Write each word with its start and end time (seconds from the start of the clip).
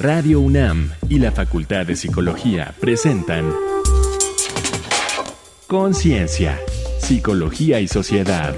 Radio 0.00 0.40
UNAM 0.40 0.92
y 1.10 1.18
la 1.18 1.30
Facultad 1.30 1.84
de 1.84 1.94
Psicología 1.94 2.74
presentan 2.80 3.52
Conciencia, 5.66 6.58
Psicología 6.98 7.80
y 7.80 7.86
Sociedad. 7.86 8.56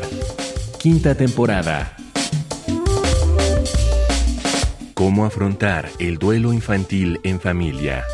Quinta 0.78 1.17
temporada. 1.17 1.97
¿Cómo 4.94 5.26
afrontar 5.26 5.88
el 5.99 6.19
duelo 6.19 6.53
infantil 6.53 7.19
en 7.24 7.40
familia? 7.40 8.04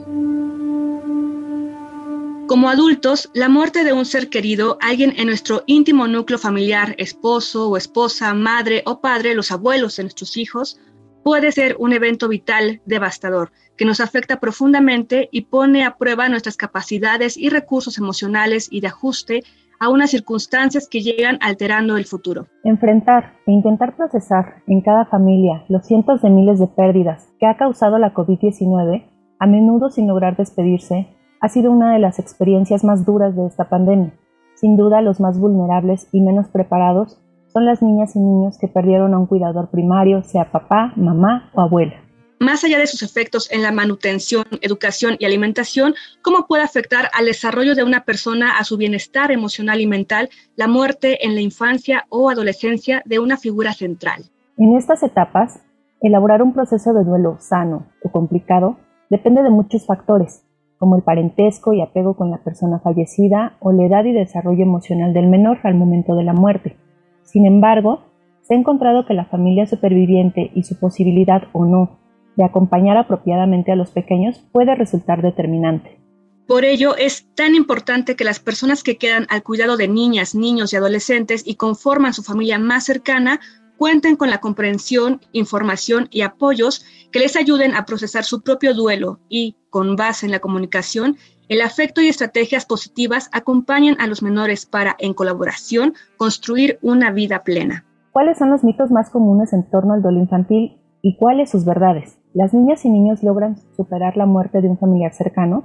Como 2.48 2.70
adultos, 2.70 3.30
la 3.34 3.50
muerte 3.50 3.84
de 3.84 3.92
un 3.92 4.06
ser 4.06 4.30
querido, 4.30 4.78
alguien 4.80 5.14
en 5.17 5.28
nuestro 5.28 5.64
íntimo 5.66 6.08
núcleo 6.08 6.39
familiar, 6.39 6.95
esposo 6.98 7.70
o 7.70 7.76
esposa, 7.76 8.34
madre 8.34 8.84
o 8.86 9.02
padre, 9.02 9.36
los 9.36 9.52
abuelos 9.52 9.98
de 9.98 10.04
nuestros 10.04 10.38
hijos, 10.38 10.80
puede 11.23 11.52
ser 11.52 11.76
un 11.78 11.92
evento 11.92 12.30
vital 12.30 12.80
devastador 12.86 13.52
que 13.76 13.84
nos 13.84 14.00
afecta 14.00 14.39
profundamente 14.39 15.28
y 15.30 15.42
pone 15.42 15.84
a 15.84 15.98
prueba 15.98 16.30
nuestras 16.30 16.56
capacidades 16.56 17.36
y 17.36 17.50
recursos 17.50 17.98
emocionales 17.98 18.70
y 18.72 18.80
de 18.80 18.88
ajuste 18.88 19.44
a 19.80 19.89
unas 19.89 20.11
circunstancias 20.11 20.88
que 20.89 21.02
llegan 21.02 21.38
alterando 21.42 21.97
el 21.97 22.06
futuro. 22.06 22.47
Enfrentar 22.64 23.33
e 23.45 23.52
intentar 23.52 23.95
procesar 23.95 24.64
en 24.67 24.81
cada 24.81 25.06
familia 25.06 25.64
los 25.70 25.86
cientos 25.86 26.22
de 26.22 26.30
miles 26.30 26.59
de 26.59 26.67
pérdidas 26.67 27.31
que 27.39 27.45
ha 27.45 27.58
causado 27.58 27.98
la 28.00 28.14
COVID-19, 28.14 29.05
a 29.39 29.48
menudo 29.48 29.89
sin 29.89 30.08
lograr 30.08 30.36
despedirse, 30.36 31.08
ha 31.39 31.50
sido 31.50 31.72
una 31.72 31.94
de 31.94 32.00
las 32.00 32.20
experiencias 32.20 32.83
más 32.83 33.05
duras 33.05 33.36
de 33.36 33.45
esta 33.45 33.70
pandemia. 33.70 34.14
Sin 34.55 34.76
duda, 34.76 35.02
los 35.02 35.20
más 35.20 35.39
vulnerables 35.39 36.08
y 36.11 36.21
menos 36.21 36.48
preparados 36.48 37.21
son 37.48 37.65
las 37.65 37.82
niñas 37.82 38.15
y 38.15 38.20
niños 38.20 38.58
que 38.58 38.67
perdieron 38.67 39.14
a 39.14 39.20
un 39.20 39.27
cuidador 39.27 39.70
primario, 39.70 40.23
sea 40.23 40.52
papá, 40.52 40.94
mamá 40.95 41.52
o 41.54 41.61
abuela 41.61 42.07
más 42.39 42.64
allá 42.64 42.77
de 42.77 42.87
sus 42.87 43.03
efectos 43.03 43.52
en 43.52 43.61
la 43.61 43.71
manutención, 43.71 44.45
educación 44.61 45.15
y 45.20 45.25
alimentación, 45.25 45.95
cómo 46.21 46.45
puede 46.48 46.64
afectar 46.64 47.09
al 47.14 47.25
desarrollo 47.25 47.75
de 47.75 47.83
una 47.83 48.03
persona, 48.03 48.58
a 48.58 48.64
su 48.64 48.77
bienestar 48.77 49.31
emocional 49.31 49.81
y 49.81 49.87
mental, 49.87 50.30
la 50.55 50.67
muerte 50.67 51.26
en 51.26 51.36
la 51.36 51.42
infancia 51.42 52.05
o 52.09 52.30
adolescencia 52.30 53.02
de 53.05 53.20
una 53.20 53.37
figura 53.37 53.73
central. 53.73 54.23
En 54.58 54.76
estas 54.76 55.03
etapas, 55.03 55.61
elaborar 56.02 56.42
un 56.42 56.53
proceso 56.53 56.93
de 56.93 57.03
duelo 57.03 57.37
sano 57.39 57.87
o 58.03 58.11
complicado 58.11 58.77
depende 59.09 59.42
de 59.42 59.49
muchos 59.49 59.86
factores, 59.86 60.43
como 60.77 60.95
el 60.95 61.03
parentesco 61.03 61.73
y 61.73 61.81
apego 61.81 62.15
con 62.15 62.30
la 62.30 62.37
persona 62.37 62.80
fallecida 62.80 63.58
o 63.59 63.71
la 63.71 63.86
edad 63.86 64.05
y 64.05 64.14
desarrollo 64.14 64.64
emocional 64.64 65.14
del 65.14 65.27
menor 65.27 65.59
al 65.64 65.76
momento 65.76 66.15
de 66.15 66.23
la 66.23 66.33
muerte. 66.33 66.77
Sin 67.23 67.45
embargo, 67.45 68.02
se 68.42 68.53
ha 68.53 68.58
encontrado 68.58 69.05
que 69.05 69.14
la 69.14 69.26
familia 69.26 69.65
superviviente 69.65 70.52
y 70.53 70.64
su 70.64 70.80
posibilidad 70.80 71.43
o 71.52 71.65
no 71.65 71.97
de 72.37 72.45
acompañar 72.45 72.95
apropiadamente 72.98 73.71
a 73.71 73.75
los 73.75 73.92
pequeños 73.92 74.45
puede 74.52 74.75
resultar 74.75 75.21
determinante. 75.21 75.99
Por 76.48 76.64
ello, 76.64 76.95
es 76.95 77.27
tan 77.36 77.55
importante 77.55 78.15
que 78.15 78.23
las 78.23 78.39
personas 78.39 78.81
que 78.81 78.98
quedan 78.98 79.25
al 79.30 79.43
cuidado 79.43 79.75
de 79.75 79.89
niñas, 79.89 80.33
niños 80.33 80.71
y 80.71 80.77
adolescentes 80.77 81.43
y 81.45 81.55
conforman 81.55 82.14
su 82.14 82.23
familia 82.23 82.58
más 82.58 82.86
cercana 82.86 83.42
cuenten 83.77 84.15
con 84.15 84.30
la 84.30 84.39
comprensión, 84.39 85.20
información 85.33 86.08
y 86.09 86.21
apoyos 86.21 86.86
que 87.11 87.20
les 87.20 87.36
ayuden 87.36 87.76
a 87.76 87.86
procesar 87.86 88.23
su 88.23 88.42
propio 88.42 88.73
duelo 88.73 89.20
y, 89.30 89.58
con 89.70 89.95
base 89.95 90.26
en 90.26 90.31
la 90.31 90.39
comunicación, 90.39 91.17
el 91.49 91.61
afecto 91.61 92.02
y 92.02 92.08
estrategias 92.08 92.65
positivas 92.65 93.30
acompañen 93.33 93.95
a 93.99 94.08
los 94.08 94.21
menores 94.21 94.65
para, 94.65 94.95
en 94.99 95.14
colaboración, 95.14 95.93
construir 96.17 96.80
una 96.81 97.11
vida 97.11 97.43
plena. 97.43 97.86
¿Cuáles 98.11 98.37
son 98.37 98.49
los 98.49 98.64
mitos 98.64 98.89
más 98.89 99.09
comunes 99.09 99.53
en 99.53 99.70
torno 99.70 99.93
al 99.93 100.02
duelo 100.02 100.20
infantil 100.20 100.77
y 101.02 101.17
cuáles 101.17 101.52
sus 101.52 101.65
verdades? 101.65 102.20
¿Las 102.37 102.53
niñas 102.53 102.86
y 102.86 102.92
niños 102.92 103.23
logran 103.23 103.58
superar 103.75 104.15
la 104.15 104.27
muerte 104.27 104.61
de 104.61 104.70
un 104.70 104.77
familiar 104.77 105.11
cercano? 105.11 105.64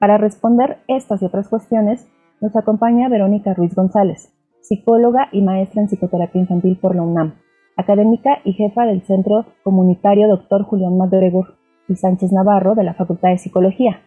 Para 0.00 0.18
responder 0.18 0.78
estas 0.88 1.22
y 1.22 1.24
otras 1.24 1.48
cuestiones, 1.48 2.08
nos 2.40 2.56
acompaña 2.56 3.08
Verónica 3.08 3.54
Ruiz 3.54 3.72
González, 3.76 4.34
psicóloga 4.60 5.28
y 5.30 5.42
maestra 5.42 5.80
en 5.80 5.86
psicoterapia 5.86 6.40
infantil 6.40 6.76
por 6.76 6.96
la 6.96 7.02
UNAM, 7.02 7.34
académica 7.76 8.40
y 8.42 8.54
jefa 8.54 8.84
del 8.84 9.02
Centro 9.02 9.44
Comunitario 9.62 10.26
Dr. 10.26 10.64
Julián 10.64 10.98
Madregur 10.98 11.54
y 11.88 11.94
Sánchez 11.94 12.32
Navarro 12.32 12.74
de 12.74 12.82
la 12.82 12.94
Facultad 12.94 13.28
de 13.28 13.38
Psicología. 13.38 14.00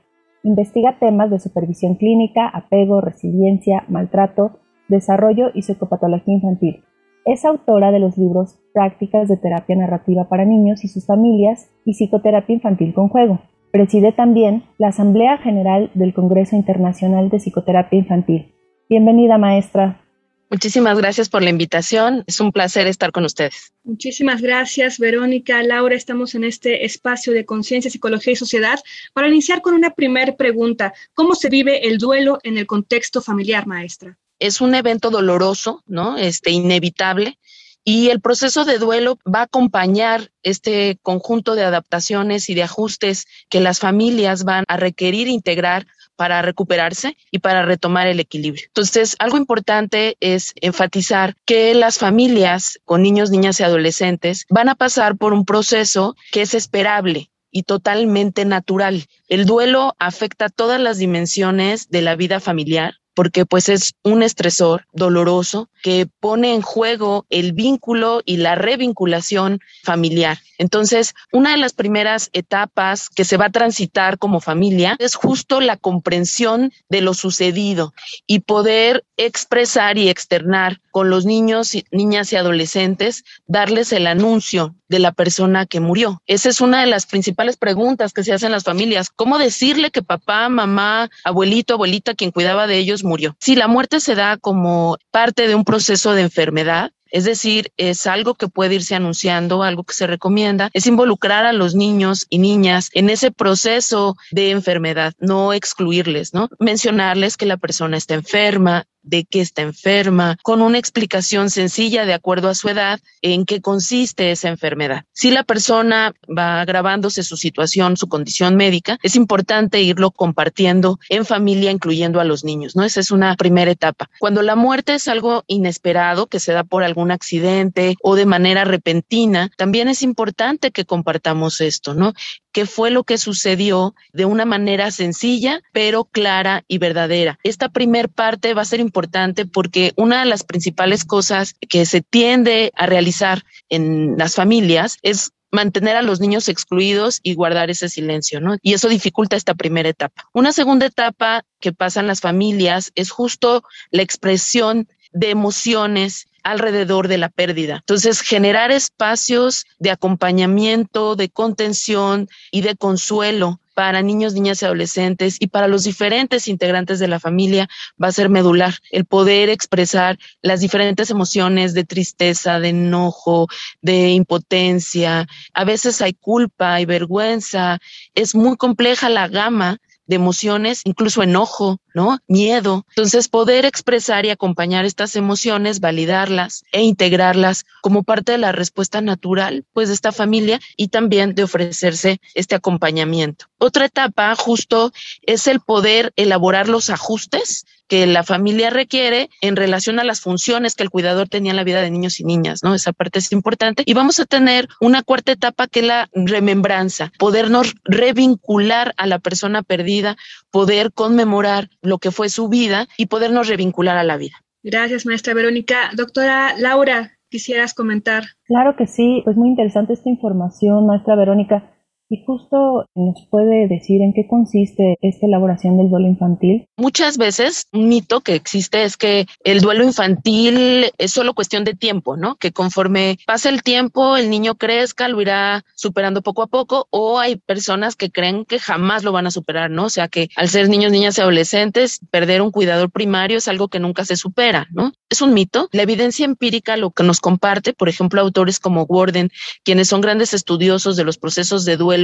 Investiga 0.44 1.00
temas 1.00 1.30
de 1.32 1.40
supervisión 1.40 1.96
clínica, 1.96 2.46
apego, 2.50 3.00
resiliencia, 3.00 3.86
maltrato, 3.88 4.60
desarrollo 4.90 5.52
y 5.54 5.62
psicopatología 5.62 6.34
infantil 6.34 6.84
es 7.26 7.46
autora 7.46 7.92
de 7.92 8.00
los 8.00 8.18
libros 8.18 8.58
Prácticas 8.74 9.28
de 9.28 9.38
Terapia 9.38 9.76
Narrativa 9.76 10.30
para 10.30 10.46
Niños 10.46 10.84
y 10.84 10.88
sus 10.88 11.06
Familias 11.06 11.70
y 11.86 11.94
Psicoterapia 11.94 12.56
Infantil 12.56 12.94
con 12.94 13.10
Juego. 13.10 13.42
Preside 13.72 14.12
también 14.12 14.64
la 14.78 14.90
Asamblea 14.90 15.38
General 15.38 15.92
del 15.94 16.14
Congreso 16.14 16.56
Internacional 16.56 17.30
de 17.30 17.40
Psicoterapia 17.40 18.00
Infantil. 18.00 18.54
Bienvenida, 18.90 19.38
maestra. 19.38 20.02
Muchísimas 20.50 20.98
gracias 20.98 21.30
por 21.30 21.42
la 21.42 21.50
invitación. 21.50 22.26
Es 22.28 22.42
un 22.42 22.52
placer 22.52 22.86
estar 22.86 23.14
con 23.14 23.24
ustedes. 23.24 23.72
Muchísimas 23.86 24.42
gracias, 24.42 25.00
Verónica. 25.00 25.64
Laura, 25.64 25.96
estamos 25.96 26.36
en 26.36 26.44
este 26.44 26.86
espacio 26.86 27.32
de 27.32 27.46
conciencia, 27.46 27.90
psicología 27.90 28.34
y 28.34 28.36
sociedad 28.36 28.78
para 29.14 29.30
iniciar 29.30 29.62
con 29.62 29.76
una 29.76 29.92
primera 29.92 30.36
pregunta. 30.36 30.94
¿Cómo 31.14 31.36
se 31.36 31.48
vive 31.48 31.88
el 31.88 32.00
duelo 32.00 32.40
en 32.44 32.58
el 32.58 32.68
contexto 32.68 33.22
familiar, 33.22 33.66
maestra? 33.66 34.18
Es 34.42 34.60
un 34.60 34.76
evento 34.76 35.12
doloroso, 35.12 35.84
¿no? 35.86 36.18
Este, 36.18 36.52
inevitable. 36.52 37.38
Y 37.84 38.10
el 38.10 38.22
proceso 38.22 38.66
de 38.66 38.78
duelo 38.78 39.18
va 39.26 39.40
a 39.40 39.44
acompañar 39.44 40.32
este 40.44 41.00
conjunto 41.02 41.56
de 41.56 41.64
adaptaciones 41.64 42.50
y 42.50 42.54
de 42.54 42.64
ajustes 42.64 43.26
que 43.50 43.60
las 43.60 43.80
familias 43.80 44.44
van 44.44 44.66
a 44.68 44.78
requerir 44.78 45.28
integrar 45.28 45.88
para 46.16 46.42
recuperarse 46.42 47.18
y 47.32 47.40
para 47.40 47.66
retomar 47.66 48.06
el 48.08 48.20
equilibrio. 48.20 48.66
Entonces, 48.68 49.16
algo 49.18 49.38
importante 49.38 50.18
es 50.20 50.54
enfatizar 50.56 51.36
que 51.46 51.74
las 51.74 51.98
familias 51.98 52.80
con 52.86 53.02
niños, 53.02 53.32
niñas 53.32 53.60
y 53.60 53.64
adolescentes 53.64 54.46
van 54.50 54.70
a 54.70 54.76
pasar 54.76 55.18
por 55.18 55.34
un 55.34 55.46
proceso 55.46 56.16
que 56.32 56.44
es 56.44 56.54
esperable 56.54 57.32
y 57.50 57.64
totalmente 57.64 58.46
natural. 58.46 59.06
El 59.28 59.46
duelo 59.46 59.96
afecta 59.98 60.50
todas 60.50 60.80
las 60.80 61.00
dimensiones 61.00 61.90
de 61.90 62.02
la 62.04 62.16
vida 62.16 62.40
familiar 62.40 63.01
porque 63.22 63.46
pues 63.46 63.70
es 63.70 63.94
un 64.02 64.24
estresor 64.24 64.88
doloroso 64.94 65.70
que 65.84 66.08
pone 66.20 66.56
en 66.56 66.64
juego 66.64 67.28
el 67.30 67.54
vínculo 67.54 68.24
y 68.26 68.38
la 68.38 68.56
revinculación 68.56 69.60
familiar. 69.84 70.40
Entonces, 70.62 71.16
una 71.32 71.50
de 71.50 71.58
las 71.58 71.74
primeras 71.74 72.30
etapas 72.34 73.10
que 73.10 73.26
se 73.26 73.36
va 73.36 73.46
a 73.46 73.52
transitar 73.52 74.20
como 74.20 74.42
familia 74.42 74.96
es 75.00 75.16
justo 75.16 75.60
la 75.60 75.76
comprensión 75.76 76.72
de 76.88 77.02
lo 77.02 77.16
sucedido 77.16 77.96
y 78.28 78.42
poder 78.42 79.04
expresar 79.18 79.98
y 79.98 80.08
externar 80.08 80.80
con 80.92 81.10
los 81.10 81.26
niños, 81.26 81.72
niñas 81.90 82.32
y 82.32 82.36
adolescentes, 82.36 83.24
darles 83.48 83.92
el 83.92 84.06
anuncio 84.06 84.76
de 84.88 85.00
la 85.00 85.14
persona 85.14 85.66
que 85.66 85.80
murió. 85.80 86.22
Esa 86.28 86.50
es 86.50 86.62
una 86.62 86.82
de 86.82 86.88
las 86.88 87.08
principales 87.08 87.58
preguntas 87.58 88.14
que 88.14 88.24
se 88.24 88.34
hacen 88.34 88.52
las 88.52 88.64
familias. 88.64 89.10
¿Cómo 89.10 89.40
decirle 89.40 89.90
que 89.90 90.04
papá, 90.04 90.48
mamá, 90.48 91.10
abuelito, 91.24 91.74
abuelita, 91.74 92.14
quien 92.14 92.30
cuidaba 92.30 92.68
de 92.68 92.78
ellos 92.78 93.04
murió? 93.04 93.36
Si 93.40 93.56
la 93.56 93.68
muerte 93.68 94.00
se 94.00 94.14
da 94.14 94.38
como 94.38 94.98
parte 95.10 95.48
de 95.48 95.56
un 95.56 95.64
proceso 95.64 96.14
de 96.14 96.22
enfermedad, 96.22 96.92
es 97.12 97.26
decir, 97.26 97.72
es 97.78 98.08
algo 98.08 98.36
que 98.36 98.48
puede 98.48 98.76
irse 98.76 98.96
anunciando, 98.96 99.64
algo 99.64 99.84
que 99.84 99.94
se 99.94 100.08
recomienda, 100.08 100.70
es 100.74 100.88
involucrar 100.88 101.46
a 101.46 101.54
los 101.54 101.76
niños 101.76 102.26
y 102.30 102.40
niñas 102.40 102.90
en 102.94 103.10
ese 103.10 103.32
proceso 103.32 104.16
de 104.32 104.52
enfermedad, 104.52 105.14
no 105.20 105.54
excluirles, 105.54 106.34
¿no? 106.34 106.50
Mencionarles 106.60 107.38
que 107.38 107.46
la 107.46 107.58
persona 107.58 107.98
está 107.98 108.16
enferma, 108.16 108.86
de 109.04 109.26
qué 109.26 109.42
está 109.42 109.62
enferma, 109.62 110.38
con 110.44 110.62
una 110.62 110.78
explicación 110.78 111.50
sencilla 111.50 112.06
de 112.06 112.14
acuerdo 112.14 112.50
a 112.50 112.56
su 112.56 112.70
edad 112.70 113.00
en 113.22 113.46
qué 113.46 113.62
consiste 113.62 114.32
esa 114.32 114.50
enfermedad. 114.50 115.06
Si 115.14 115.32
la 115.32 115.44
persona 115.44 116.14
va 116.28 116.62
agravándose 116.62 117.24
su 117.24 117.38
situación, 117.38 117.98
su 117.98 118.08
condición 118.08 118.56
médica, 118.56 118.98
es 119.04 119.16
importante 119.16 119.82
irlo 119.82 120.12
compartiendo 120.12 121.00
en 121.10 121.26
familia, 121.26 121.72
incluyendo 121.72 122.20
a 122.20 122.24
los 122.24 122.44
niños, 122.44 122.76
¿no? 122.76 122.84
Esa 122.84 123.00
es 123.00 123.12
una 123.12 123.36
primera 123.36 123.72
etapa. 123.72 124.10
Cuando 124.20 124.42
la 124.42 124.56
muerte 124.56 124.96
es 124.96 125.08
algo 125.08 125.44
inesperado, 125.48 126.28
que 126.28 126.40
se 126.40 126.54
da 126.54 126.64
por 126.64 126.84
algún 126.84 127.12
accidente 127.12 127.96
o 128.02 128.16
de 128.16 128.26
manera 128.26 128.64
repentina, 128.66 129.52
también 129.58 129.88
es 129.88 130.02
importante 130.02 130.72
que 130.72 130.86
compartamos 130.86 131.62
esto, 131.62 131.94
¿no? 131.94 132.14
Qué 132.52 132.66
fue 132.66 132.92
lo 132.92 133.04
que 133.04 133.18
sucedió 133.18 133.96
de 134.14 134.26
una 134.26 134.46
manera 134.46 134.92
sencilla, 134.92 135.62
pero 135.72 136.06
clara 136.06 136.64
y 136.68 136.78
verdadera. 136.78 137.40
Esta 137.44 137.70
primer 137.70 138.10
parte 138.10 138.54
va 138.54 138.62
a 138.62 138.66
ser 138.66 138.80
importante 138.80 139.46
porque 139.46 139.94
una 139.96 140.20
de 140.20 140.26
las 140.26 140.44
principales 140.44 141.06
cosas 141.06 141.56
que 141.70 141.86
se 141.86 142.02
tiende 142.02 142.72
a 142.76 142.86
realizar 142.86 143.44
en 143.70 144.18
las 144.18 144.36
familias 144.36 144.98
es 145.02 145.32
mantener 145.52 145.98
a 145.98 146.02
los 146.02 146.20
niños 146.20 146.48
excluidos 146.48 147.20
y 147.24 147.36
guardar 147.36 147.70
ese 147.70 147.90
silencio, 147.90 148.40
¿no? 148.40 148.56
Y 148.62 148.74
eso 148.74 148.88
dificulta 148.88 149.36
esta 149.36 149.54
primera 149.54 149.90
etapa. 149.90 150.30
Una 150.34 150.54
segunda 150.54 150.86
etapa 150.86 151.44
que 151.60 151.74
pasan 151.74 152.08
las 152.08 152.22
familias 152.22 152.92
es 152.96 153.12
justo 153.12 153.64
la 153.92 154.02
expresión 154.02 154.88
de 155.12 155.30
emociones 155.30 156.28
alrededor 156.44 157.08
de 157.08 157.18
la 157.18 157.30
pérdida. 157.30 157.78
Entonces, 157.78 158.22
generar 158.22 158.72
espacios 158.72 159.66
de 159.80 159.92
acompañamiento, 159.92 161.16
de 161.16 161.30
contención 161.30 162.30
y 162.52 162.62
de 162.62 162.76
consuelo 162.76 163.60
para 163.74 164.02
niños, 164.02 164.34
niñas 164.34 164.62
y 164.62 164.66
adolescentes 164.66 165.38
y 165.40 165.48
para 165.48 165.68
los 165.68 165.84
diferentes 165.84 166.48
integrantes 166.48 167.00
de 167.00 167.08
la 167.08 167.20
familia 167.20 167.70
va 168.02 168.08
a 168.08 168.12
ser 168.12 168.30
medular. 168.30 168.74
El 168.92 169.06
poder 169.06 169.50
expresar 169.50 170.20
las 170.42 170.60
diferentes 170.60 171.10
emociones 171.10 171.74
de 171.74 171.86
tristeza, 171.86 172.60
de 172.60 172.70
enojo, 172.70 173.48
de 173.82 174.10
impotencia. 174.10 175.28
A 175.54 175.64
veces 175.64 176.02
hay 176.02 176.14
culpa, 176.14 176.76
hay 176.76 176.86
vergüenza. 176.86 177.80
Es 178.14 178.36
muy 178.36 178.58
compleja 178.58 179.10
la 179.10 179.28
gama 179.28 179.80
de 180.12 180.18
emociones, 180.18 180.82
incluso 180.84 181.24
enojo, 181.24 181.80
¿no? 181.94 182.20
Miedo. 182.28 182.86
Entonces, 182.90 183.30
poder 183.30 183.64
expresar 183.64 184.26
y 184.26 184.30
acompañar 184.30 184.84
estas 184.84 185.16
emociones, 185.16 185.80
validarlas 185.80 186.64
e 186.74 186.82
integrarlas 186.82 187.66
como 187.82 188.04
parte 188.04 188.34
de 188.34 188.38
la 188.38 188.52
respuesta 188.52 189.00
natural, 189.00 189.66
pues, 189.72 189.88
de 189.88 189.96
esta 189.96 190.12
familia 190.12 190.60
y 190.76 190.90
también 190.90 191.34
de 191.34 191.44
ofrecerse 191.44 192.20
este 192.36 192.56
acompañamiento. 192.56 193.46
Otra 193.58 193.86
etapa 193.86 194.36
justo 194.36 194.92
es 195.22 195.48
el 195.48 195.62
poder 195.62 196.12
elaborar 196.18 196.68
los 196.68 196.90
ajustes 196.90 197.66
que 197.92 198.08
la 198.08 198.24
familia 198.24 198.70
requiere 198.70 199.30
en 199.42 199.58
relación 199.58 200.00
a 200.00 200.06
las 200.06 200.22
funciones 200.22 200.76
que 200.76 200.84
el 200.84 200.90
cuidador 200.90 201.28
tenía 201.28 201.52
en 201.52 201.58
la 201.58 201.66
vida 201.66 201.82
de 201.82 201.92
niños 201.92 202.22
y 202.22 202.24
niñas, 202.24 202.64
¿no? 202.64 202.74
Esa 202.74 202.94
parte 202.94 203.20
es 203.20 203.34
importante. 203.34 203.84
Y 203.86 203.94
vamos 203.94 204.18
a 204.22 204.26
tener 204.26 204.70
una 204.80 205.04
cuarta 205.04 205.34
etapa 205.34 205.68
que 205.68 205.82
es 205.82 205.88
la 205.88 206.08
remembranza, 206.14 207.12
podernos 207.20 207.76
revincular 207.84 208.94
a 208.96 209.08
la 209.08 209.20
persona 209.20 209.62
perdida, 209.62 210.16
poder 210.52 210.94
conmemorar 210.94 211.68
lo 211.82 211.98
que 211.98 212.12
fue 212.12 212.30
su 212.30 212.48
vida 212.48 212.88
y 212.96 213.08
podernos 213.08 213.50
revincular 213.50 213.98
a 213.98 214.06
la 214.06 214.16
vida. 214.16 214.38
Gracias, 214.64 215.06
maestra 215.06 215.34
Verónica. 215.34 215.92
Doctora 215.94 216.56
Laura, 216.58 217.18
quisieras 217.28 217.74
comentar. 217.74 218.24
Claro 218.46 218.78
que 218.78 218.88
sí, 218.88 219.20
pues 219.26 219.36
muy 219.36 219.50
interesante 219.50 219.92
esta 219.92 220.10
información, 220.10 220.88
maestra 220.88 221.18
Verónica. 221.18 221.70
Y 222.12 222.26
justo 222.26 222.90
nos 222.94 223.26
puede 223.30 223.70
decir 223.70 224.02
en 224.02 224.12
qué 224.12 224.28
consiste 224.28 224.98
esta 225.00 225.28
elaboración 225.28 225.78
del 225.78 225.90
duelo 225.90 226.08
infantil. 226.08 226.68
Muchas 226.76 227.18
veces 227.18 227.68
un 227.72 227.88
mito 227.88 228.20
que 228.20 228.36
existe 228.36 228.84
es 228.84 228.98
que 228.98 229.28
el 229.46 229.62
duelo 229.62 229.86
infantil 229.86 230.92
es 230.98 231.12
solo 231.12 231.34
cuestión 231.34 231.64
de 231.64 231.74
tiempo, 231.74 232.18
¿no? 232.18 232.36
Que 232.36 232.52
conforme 232.52 233.18
pasa 233.26 233.48
el 233.48 233.64
tiempo, 233.64 234.18
el 234.18 234.30
niño 234.30 234.56
crezca, 234.56 235.08
lo 235.08 235.22
irá 235.22 235.64
superando 235.74 236.22
poco 236.22 236.42
a 236.42 236.48
poco, 236.48 236.88
o 236.90 237.18
hay 237.18 237.38
personas 237.38 237.96
que 237.96 238.12
creen 238.12 238.44
que 238.44 238.60
jamás 238.60 239.06
lo 239.06 239.14
van 239.14 239.28
a 239.28 239.32
superar, 239.32 239.72
¿no? 239.72 239.86
O 239.86 239.90
sea 239.90 240.10
que 240.10 240.28
al 240.36 240.50
ser 240.50 240.68
niños, 240.68 240.92
niñas 240.92 241.18
y 241.18 241.22
adolescentes, 241.22 242.02
perder 242.12 242.42
un 242.42 242.52
cuidador 242.52 242.92
primario 242.92 243.38
es 243.38 243.48
algo 243.48 243.70
que 243.70 243.80
nunca 243.80 244.04
se 244.04 244.18
supera, 244.18 244.68
¿no? 244.74 244.92
Es 245.10 245.22
un 245.22 245.34
mito. 245.34 245.70
La 245.72 245.84
evidencia 245.84 246.26
empírica 246.26 246.76
lo 246.76 246.92
que 246.92 247.04
nos 247.04 247.22
comparte, 247.22 247.72
por 247.72 247.88
ejemplo, 247.88 248.20
autores 248.20 248.60
como 248.60 248.86
Gordon, 248.86 249.30
quienes 249.64 249.88
son 249.88 250.02
grandes 250.02 250.34
estudiosos 250.34 250.98
de 250.98 251.06
los 251.06 251.18
procesos 251.18 251.64
de 251.64 251.78
duelo 251.78 252.01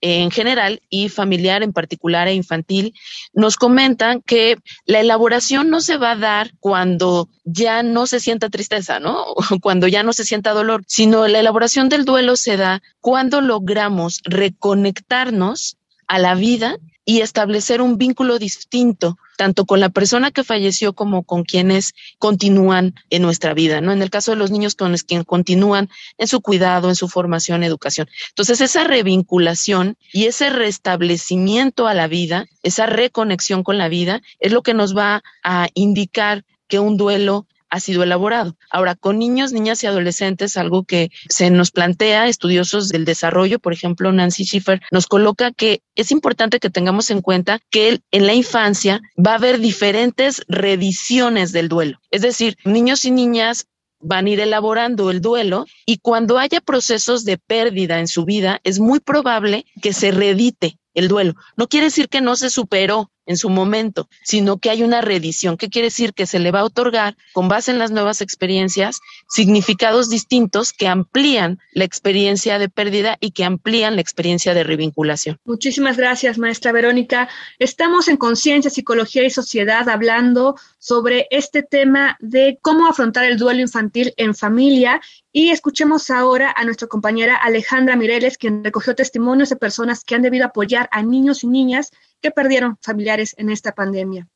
en 0.00 0.30
general 0.30 0.82
y 0.90 1.08
familiar 1.08 1.62
en 1.62 1.72
particular 1.72 2.28
e 2.28 2.34
infantil, 2.34 2.94
nos 3.32 3.56
comentan 3.56 4.20
que 4.20 4.56
la 4.86 5.00
elaboración 5.00 5.70
no 5.70 5.80
se 5.80 5.96
va 5.96 6.12
a 6.12 6.16
dar 6.16 6.50
cuando 6.60 7.28
ya 7.44 7.82
no 7.82 8.06
se 8.06 8.20
sienta 8.20 8.50
tristeza, 8.50 9.00
¿no? 9.00 9.24
cuando 9.62 9.88
ya 9.88 10.02
no 10.02 10.12
se 10.12 10.24
sienta 10.24 10.52
dolor, 10.52 10.82
sino 10.86 11.26
la 11.28 11.40
elaboración 11.40 11.88
del 11.88 12.04
duelo 12.04 12.36
se 12.36 12.56
da 12.56 12.82
cuando 13.00 13.40
logramos 13.40 14.20
reconectarnos 14.24 15.76
a 16.06 16.18
la 16.18 16.34
vida 16.34 16.76
y 17.04 17.20
establecer 17.20 17.80
un 17.80 17.98
vínculo 17.98 18.38
distinto 18.38 19.18
tanto 19.42 19.66
con 19.66 19.80
la 19.80 19.88
persona 19.88 20.30
que 20.30 20.44
falleció 20.44 20.92
como 20.92 21.24
con 21.24 21.42
quienes 21.42 21.94
continúan 22.20 22.94
en 23.10 23.22
nuestra 23.22 23.54
vida, 23.54 23.80
¿no? 23.80 23.90
En 23.90 24.00
el 24.00 24.08
caso 24.08 24.30
de 24.30 24.36
los 24.36 24.52
niños 24.52 24.76
con 24.76 24.94
que 25.04 25.24
continúan 25.24 25.90
en 26.16 26.28
su 26.28 26.40
cuidado, 26.40 26.88
en 26.88 26.94
su 26.94 27.08
formación, 27.08 27.64
educación. 27.64 28.08
Entonces, 28.28 28.60
esa 28.60 28.84
revinculación 28.84 29.96
y 30.12 30.26
ese 30.26 30.48
restablecimiento 30.48 31.88
a 31.88 31.94
la 31.94 32.06
vida, 32.06 32.46
esa 32.62 32.86
reconexión 32.86 33.64
con 33.64 33.78
la 33.78 33.88
vida, 33.88 34.22
es 34.38 34.52
lo 34.52 34.62
que 34.62 34.74
nos 34.74 34.96
va 34.96 35.24
a 35.42 35.66
indicar 35.74 36.44
que 36.68 36.78
un 36.78 36.96
duelo 36.96 37.48
ha 37.72 37.80
sido 37.80 38.02
elaborado. 38.02 38.54
Ahora, 38.70 38.94
con 38.94 39.18
niños, 39.18 39.52
niñas 39.52 39.82
y 39.82 39.86
adolescentes, 39.86 40.58
algo 40.58 40.84
que 40.84 41.10
se 41.30 41.50
nos 41.50 41.70
plantea, 41.70 42.28
estudiosos 42.28 42.90
del 42.90 43.06
desarrollo, 43.06 43.58
por 43.58 43.72
ejemplo, 43.72 44.12
Nancy 44.12 44.44
Schiffer, 44.44 44.82
nos 44.90 45.06
coloca 45.06 45.52
que 45.52 45.80
es 45.94 46.10
importante 46.10 46.60
que 46.60 46.68
tengamos 46.68 47.10
en 47.10 47.22
cuenta 47.22 47.60
que 47.70 48.00
en 48.10 48.26
la 48.26 48.34
infancia 48.34 49.00
va 49.16 49.32
a 49.32 49.36
haber 49.36 49.58
diferentes 49.58 50.42
reediciones 50.48 51.52
del 51.52 51.70
duelo. 51.70 51.98
Es 52.10 52.20
decir, 52.20 52.58
niños 52.66 53.06
y 53.06 53.10
niñas 53.10 53.66
van 54.00 54.26
a 54.26 54.30
ir 54.30 54.40
elaborando 54.40 55.10
el 55.10 55.22
duelo 55.22 55.64
y 55.86 55.96
cuando 55.96 56.38
haya 56.38 56.60
procesos 56.60 57.24
de 57.24 57.38
pérdida 57.38 58.00
en 58.00 58.06
su 58.06 58.26
vida, 58.26 58.60
es 58.64 58.80
muy 58.80 59.00
probable 59.00 59.64
que 59.80 59.94
se 59.94 60.10
reedite 60.10 60.76
el 60.92 61.08
duelo. 61.08 61.36
No 61.56 61.68
quiere 61.68 61.86
decir 61.86 62.10
que 62.10 62.20
no 62.20 62.36
se 62.36 62.50
superó 62.50 63.10
en 63.26 63.36
su 63.36 63.48
momento, 63.50 64.08
sino 64.24 64.58
que 64.58 64.70
hay 64.70 64.82
una 64.82 65.00
reedición. 65.00 65.56
¿Qué 65.56 65.68
quiere 65.68 65.88
decir? 65.88 66.12
Que 66.14 66.26
se 66.26 66.38
le 66.38 66.50
va 66.50 66.60
a 66.60 66.64
otorgar, 66.64 67.16
con 67.32 67.48
base 67.48 67.70
en 67.70 67.78
las 67.78 67.90
nuevas 67.90 68.20
experiencias, 68.20 69.00
significados 69.28 70.08
distintos 70.08 70.72
que 70.72 70.88
amplían 70.88 71.58
la 71.72 71.84
experiencia 71.84 72.58
de 72.58 72.68
pérdida 72.68 73.16
y 73.20 73.30
que 73.30 73.44
amplían 73.44 73.94
la 73.94 74.00
experiencia 74.00 74.54
de 74.54 74.64
revinculación. 74.64 75.38
Muchísimas 75.44 75.96
gracias, 75.96 76.38
maestra 76.38 76.72
Verónica. 76.72 77.28
Estamos 77.58 78.08
en 78.08 78.16
Conciencia, 78.16 78.70
Psicología 78.70 79.24
y 79.24 79.30
Sociedad 79.30 79.88
hablando 79.88 80.56
sobre 80.78 81.26
este 81.30 81.62
tema 81.62 82.16
de 82.20 82.58
cómo 82.60 82.86
afrontar 82.86 83.24
el 83.24 83.38
duelo 83.38 83.60
infantil 83.60 84.12
en 84.16 84.34
familia 84.34 85.00
y 85.30 85.50
escuchemos 85.50 86.10
ahora 86.10 86.52
a 86.54 86.64
nuestra 86.64 86.88
compañera 86.88 87.36
Alejandra 87.36 87.96
Mireles, 87.96 88.36
quien 88.36 88.64
recogió 88.64 88.94
testimonios 88.94 89.48
de 89.48 89.56
personas 89.56 90.04
que 90.04 90.14
han 90.14 90.22
debido 90.22 90.46
apoyar 90.46 90.88
a 90.92 91.02
niños 91.02 91.44
y 91.44 91.46
niñas 91.46 91.92
que 92.22 92.30
perdieron 92.30 92.78
familiares 92.80 93.34
en 93.36 93.50
esta 93.50 93.72
pandemia. 93.72 94.28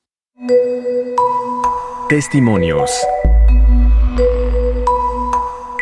Testimonios. 2.09 2.91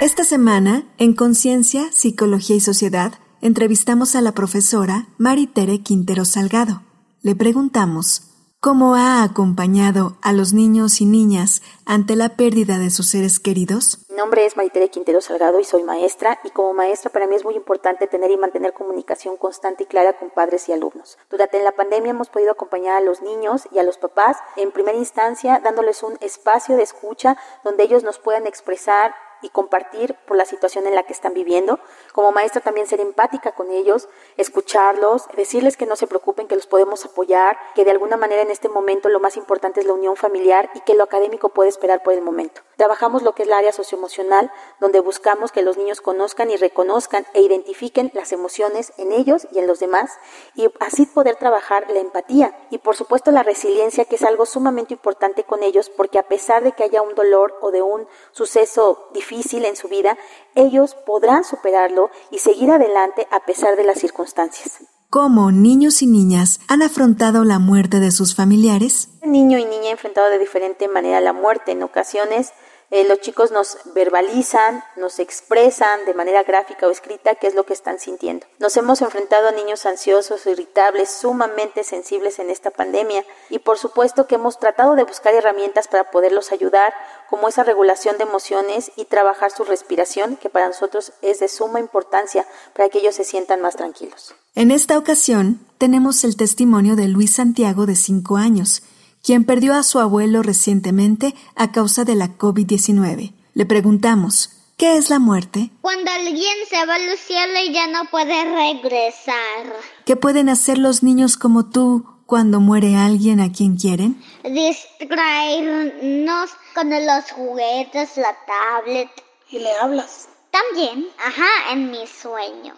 Esta 0.00 0.24
semana, 0.24 0.84
en 0.98 1.14
Conciencia, 1.14 1.90
Psicología 1.90 2.56
y 2.56 2.60
Sociedad, 2.60 3.14
entrevistamos 3.40 4.14
a 4.14 4.20
la 4.20 4.32
profesora 4.32 5.08
Maritere 5.18 5.80
Quintero 5.80 6.24
Salgado. 6.24 6.82
Le 7.22 7.34
preguntamos 7.34 8.30
cómo 8.60 8.94
ha 8.94 9.22
acompañado 9.22 10.18
a 10.22 10.32
los 10.32 10.52
niños 10.52 11.00
y 11.00 11.06
niñas 11.06 11.62
ante 11.86 12.16
la 12.16 12.36
pérdida 12.36 12.78
de 12.78 12.90
sus 12.90 13.06
seres 13.06 13.38
queridos. 13.38 14.03
Mi 14.14 14.18
nombre 14.18 14.46
es 14.46 14.56
Maritere 14.56 14.90
Quintero 14.90 15.20
Salgado 15.20 15.58
y 15.58 15.64
soy 15.64 15.82
maestra 15.82 16.38
y 16.44 16.50
como 16.50 16.72
maestra 16.72 17.10
para 17.10 17.26
mí 17.26 17.34
es 17.34 17.44
muy 17.44 17.56
importante 17.56 18.06
tener 18.06 18.30
y 18.30 18.36
mantener 18.36 18.72
comunicación 18.72 19.36
constante 19.36 19.82
y 19.82 19.86
clara 19.86 20.12
con 20.12 20.30
padres 20.30 20.68
y 20.68 20.72
alumnos. 20.72 21.18
Durante 21.30 21.60
la 21.60 21.72
pandemia 21.72 22.10
hemos 22.10 22.28
podido 22.28 22.52
acompañar 22.52 22.94
a 22.94 23.00
los 23.00 23.22
niños 23.22 23.66
y 23.72 23.80
a 23.80 23.82
los 23.82 23.98
papás 23.98 24.36
en 24.54 24.70
primera 24.70 24.96
instancia 24.96 25.60
dándoles 25.64 26.04
un 26.04 26.16
espacio 26.20 26.76
de 26.76 26.84
escucha 26.84 27.36
donde 27.64 27.82
ellos 27.82 28.04
nos 28.04 28.20
puedan 28.20 28.46
expresar 28.46 29.16
y 29.44 29.50
compartir 29.50 30.14
por 30.26 30.38
la 30.38 30.46
situación 30.46 30.86
en 30.86 30.94
la 30.94 31.02
que 31.02 31.12
están 31.12 31.34
viviendo. 31.34 31.78
Como 32.12 32.32
maestra 32.32 32.62
también 32.62 32.86
ser 32.86 33.00
empática 33.00 33.52
con 33.52 33.70
ellos, 33.70 34.08
escucharlos, 34.38 35.28
decirles 35.36 35.76
que 35.76 35.84
no 35.84 35.96
se 35.96 36.06
preocupen, 36.06 36.48
que 36.48 36.56
los 36.56 36.66
podemos 36.66 37.04
apoyar, 37.04 37.58
que 37.74 37.84
de 37.84 37.90
alguna 37.90 38.16
manera 38.16 38.40
en 38.40 38.50
este 38.50 38.70
momento 38.70 39.10
lo 39.10 39.20
más 39.20 39.36
importante 39.36 39.80
es 39.80 39.86
la 39.86 39.92
unión 39.92 40.16
familiar 40.16 40.70
y 40.74 40.80
que 40.80 40.94
lo 40.94 41.04
académico 41.04 41.50
puede 41.50 41.68
esperar 41.68 42.02
por 42.02 42.14
el 42.14 42.22
momento. 42.22 42.62
Trabajamos 42.76 43.22
lo 43.22 43.34
que 43.34 43.42
es 43.42 43.48
la 43.48 43.58
área 43.58 43.72
socioemocional, 43.72 44.50
donde 44.80 45.00
buscamos 45.00 45.52
que 45.52 45.62
los 45.62 45.76
niños 45.76 46.00
conozcan 46.00 46.50
y 46.50 46.56
reconozcan 46.56 47.26
e 47.34 47.42
identifiquen 47.42 48.10
las 48.14 48.32
emociones 48.32 48.94
en 48.96 49.12
ellos 49.12 49.46
y 49.52 49.58
en 49.58 49.66
los 49.66 49.78
demás 49.78 50.18
y 50.54 50.70
así 50.80 51.04
poder 51.04 51.36
trabajar 51.36 51.90
la 51.90 52.00
empatía 52.00 52.56
y 52.70 52.78
por 52.78 52.96
supuesto 52.96 53.30
la 53.30 53.42
resiliencia, 53.42 54.06
que 54.06 54.16
es 54.16 54.22
algo 54.22 54.46
sumamente 54.46 54.94
importante 54.94 55.44
con 55.44 55.62
ellos 55.62 55.90
porque 55.90 56.18
a 56.18 56.26
pesar 56.26 56.64
de 56.64 56.72
que 56.72 56.84
haya 56.84 57.02
un 57.02 57.14
dolor 57.14 57.58
o 57.60 57.70
de 57.70 57.82
un 57.82 58.08
suceso 58.32 59.08
difícil 59.12 59.33
en 59.34 59.76
su 59.76 59.88
vida, 59.88 60.16
ellos 60.54 60.94
podrán 61.06 61.44
superarlo 61.44 62.10
y 62.30 62.38
seguir 62.38 62.70
adelante 62.70 63.26
a 63.30 63.40
pesar 63.40 63.76
de 63.76 63.84
las 63.84 63.98
circunstancias. 63.98 64.80
¿Cómo 65.10 65.52
niños 65.52 66.02
y 66.02 66.06
niñas 66.06 66.60
han 66.66 66.82
afrontado 66.82 67.44
la 67.44 67.58
muerte 67.58 68.00
de 68.00 68.10
sus 68.10 68.34
familiares? 68.34 69.10
Niño 69.22 69.58
y 69.58 69.64
niña 69.64 69.88
ha 69.88 69.92
enfrentado 69.92 70.28
de 70.28 70.38
diferente 70.38 70.88
manera 70.88 71.20
la 71.20 71.32
muerte. 71.32 71.72
En 71.72 71.82
ocasiones 71.82 72.52
eh, 72.90 73.04
los 73.04 73.20
chicos 73.20 73.50
nos 73.50 73.78
verbalizan, 73.94 74.84
nos 74.96 75.18
expresan 75.18 76.04
de 76.06 76.14
manera 76.14 76.42
gráfica 76.42 76.86
o 76.86 76.90
escrita 76.90 77.34
qué 77.34 77.46
es 77.46 77.54
lo 77.54 77.64
que 77.64 77.72
están 77.72 77.98
sintiendo. 77.98 78.46
Nos 78.58 78.76
hemos 78.76 79.02
enfrentado 79.02 79.48
a 79.48 79.52
niños 79.52 79.86
ansiosos, 79.86 80.46
irritables, 80.46 81.10
sumamente 81.10 81.84
sensibles 81.84 82.38
en 82.38 82.50
esta 82.50 82.70
pandemia 82.70 83.24
y 83.50 83.58
por 83.58 83.78
supuesto 83.78 84.26
que 84.26 84.36
hemos 84.36 84.58
tratado 84.58 84.94
de 84.94 85.04
buscar 85.04 85.34
herramientas 85.34 85.88
para 85.88 86.10
poderlos 86.10 86.52
ayudar, 86.52 86.94
como 87.28 87.48
esa 87.48 87.64
regulación 87.64 88.16
de 88.18 88.24
emociones 88.24 88.92
y 88.96 89.06
trabajar 89.06 89.50
su 89.50 89.64
respiración, 89.64 90.36
que 90.36 90.50
para 90.50 90.68
nosotros 90.68 91.12
es 91.22 91.40
de 91.40 91.48
suma 91.48 91.80
importancia 91.80 92.46
para 92.74 92.88
que 92.88 92.98
ellos 92.98 93.14
se 93.14 93.24
sientan 93.24 93.60
más 93.60 93.76
tranquilos. 93.76 94.34
En 94.54 94.70
esta 94.70 94.98
ocasión 94.98 95.66
tenemos 95.78 96.22
el 96.22 96.36
testimonio 96.36 96.94
de 96.94 97.08
Luis 97.08 97.34
Santiago 97.34 97.86
de 97.86 97.96
5 97.96 98.36
años, 98.36 98.82
quien 99.24 99.44
perdió 99.44 99.74
a 99.74 99.82
su 99.82 99.98
abuelo 99.98 100.42
recientemente 100.42 101.34
a 101.56 101.72
causa 101.72 102.04
de 102.04 102.14
la 102.14 102.36
COVID-19. 102.36 103.32
Le 103.54 103.66
preguntamos, 103.66 104.50
¿qué 104.76 104.96
es 104.96 105.08
la 105.08 105.18
muerte? 105.18 105.70
Cuando 105.80 106.10
alguien 106.10 106.54
se 106.68 106.84
va 106.84 106.96
al 106.96 107.16
cielo 107.16 107.54
y 107.66 107.72
ya 107.72 107.86
no 107.86 108.04
puede 108.10 108.44
regresar. 108.44 109.72
¿Qué 110.04 110.16
pueden 110.16 110.50
hacer 110.50 110.76
los 110.76 111.02
niños 111.02 111.38
como 111.38 111.70
tú 111.70 112.04
cuando 112.26 112.60
muere 112.60 112.96
alguien 112.96 113.40
a 113.40 113.50
quien 113.50 113.76
quieren? 113.76 114.22
Distraernos 114.44 116.50
con 116.74 116.90
los 116.90 117.30
juguetes, 117.32 118.18
la 118.18 118.36
tablet. 118.46 119.08
¿Y 119.50 119.58
le 119.58 119.74
hablas? 119.76 120.28
También, 120.50 121.06
ajá, 121.18 121.72
en 121.72 121.90
mis 121.90 122.10
sueños. 122.10 122.76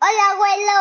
Hola, 0.00 0.30
abuelo. 0.32 0.72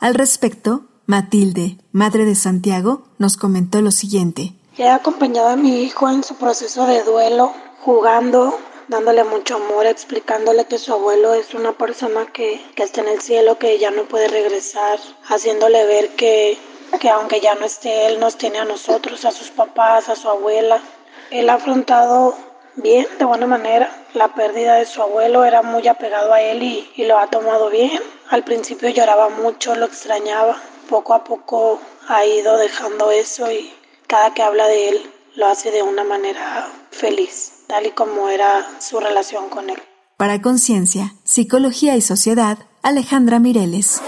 Al 0.00 0.14
respecto, 0.14 0.84
Matilde, 1.10 1.78
madre 1.90 2.26
de 2.26 2.34
Santiago, 2.34 3.04
nos 3.16 3.38
comentó 3.38 3.80
lo 3.80 3.90
siguiente. 3.92 4.52
He 4.76 4.90
acompañado 4.90 5.48
a 5.48 5.56
mi 5.56 5.80
hijo 5.80 6.06
en 6.10 6.22
su 6.22 6.34
proceso 6.34 6.86
de 6.86 7.02
duelo, 7.02 7.54
jugando, 7.80 8.58
dándole 8.88 9.24
mucho 9.24 9.56
amor, 9.56 9.86
explicándole 9.86 10.66
que 10.66 10.76
su 10.76 10.92
abuelo 10.92 11.32
es 11.32 11.54
una 11.54 11.72
persona 11.72 12.26
que, 12.26 12.60
que 12.74 12.82
está 12.82 13.00
en 13.00 13.08
el 13.08 13.22
cielo, 13.22 13.58
que 13.58 13.78
ya 13.78 13.90
no 13.90 14.02
puede 14.02 14.28
regresar, 14.28 14.98
haciéndole 15.26 15.86
ver 15.86 16.10
que, 16.10 16.58
que 17.00 17.08
aunque 17.08 17.40
ya 17.40 17.54
no 17.54 17.64
esté 17.64 18.08
él, 18.08 18.20
nos 18.20 18.36
tiene 18.36 18.58
a 18.58 18.66
nosotros, 18.66 19.24
a 19.24 19.30
sus 19.30 19.48
papás, 19.48 20.10
a 20.10 20.14
su 20.14 20.28
abuela. 20.28 20.82
Él 21.30 21.48
ha 21.48 21.54
afrontado 21.54 22.34
bien, 22.76 23.06
de 23.18 23.24
buena 23.24 23.46
manera, 23.46 24.04
la 24.12 24.34
pérdida 24.34 24.74
de 24.74 24.84
su 24.84 25.00
abuelo, 25.00 25.46
era 25.46 25.62
muy 25.62 25.88
apegado 25.88 26.34
a 26.34 26.42
él 26.42 26.62
y, 26.62 26.86
y 26.96 27.06
lo 27.06 27.18
ha 27.18 27.28
tomado 27.28 27.70
bien. 27.70 27.98
Al 28.28 28.44
principio 28.44 28.90
lloraba 28.90 29.30
mucho, 29.30 29.74
lo 29.74 29.86
extrañaba, 29.86 30.60
poco 30.88 31.14
a 31.14 31.22
poco 31.22 31.78
ha 32.08 32.24
ido 32.26 32.56
dejando 32.56 33.10
eso 33.12 33.50
y 33.52 33.70
cada 34.08 34.34
que 34.34 34.42
habla 34.42 34.66
de 34.66 34.88
él 34.88 35.10
lo 35.36 35.46
hace 35.46 35.70
de 35.70 35.82
una 35.82 36.02
manera 36.02 36.66
feliz, 36.90 37.62
tal 37.68 37.86
y 37.86 37.90
como 37.90 38.28
era 38.28 38.66
su 38.80 38.98
relación 38.98 39.48
con 39.50 39.70
él. 39.70 39.78
Para 40.16 40.42
Conciencia, 40.42 41.14
Psicología 41.22 41.94
y 41.96 42.00
Sociedad, 42.00 42.58
Alejandra 42.82 43.38
Mireles. 43.38 44.02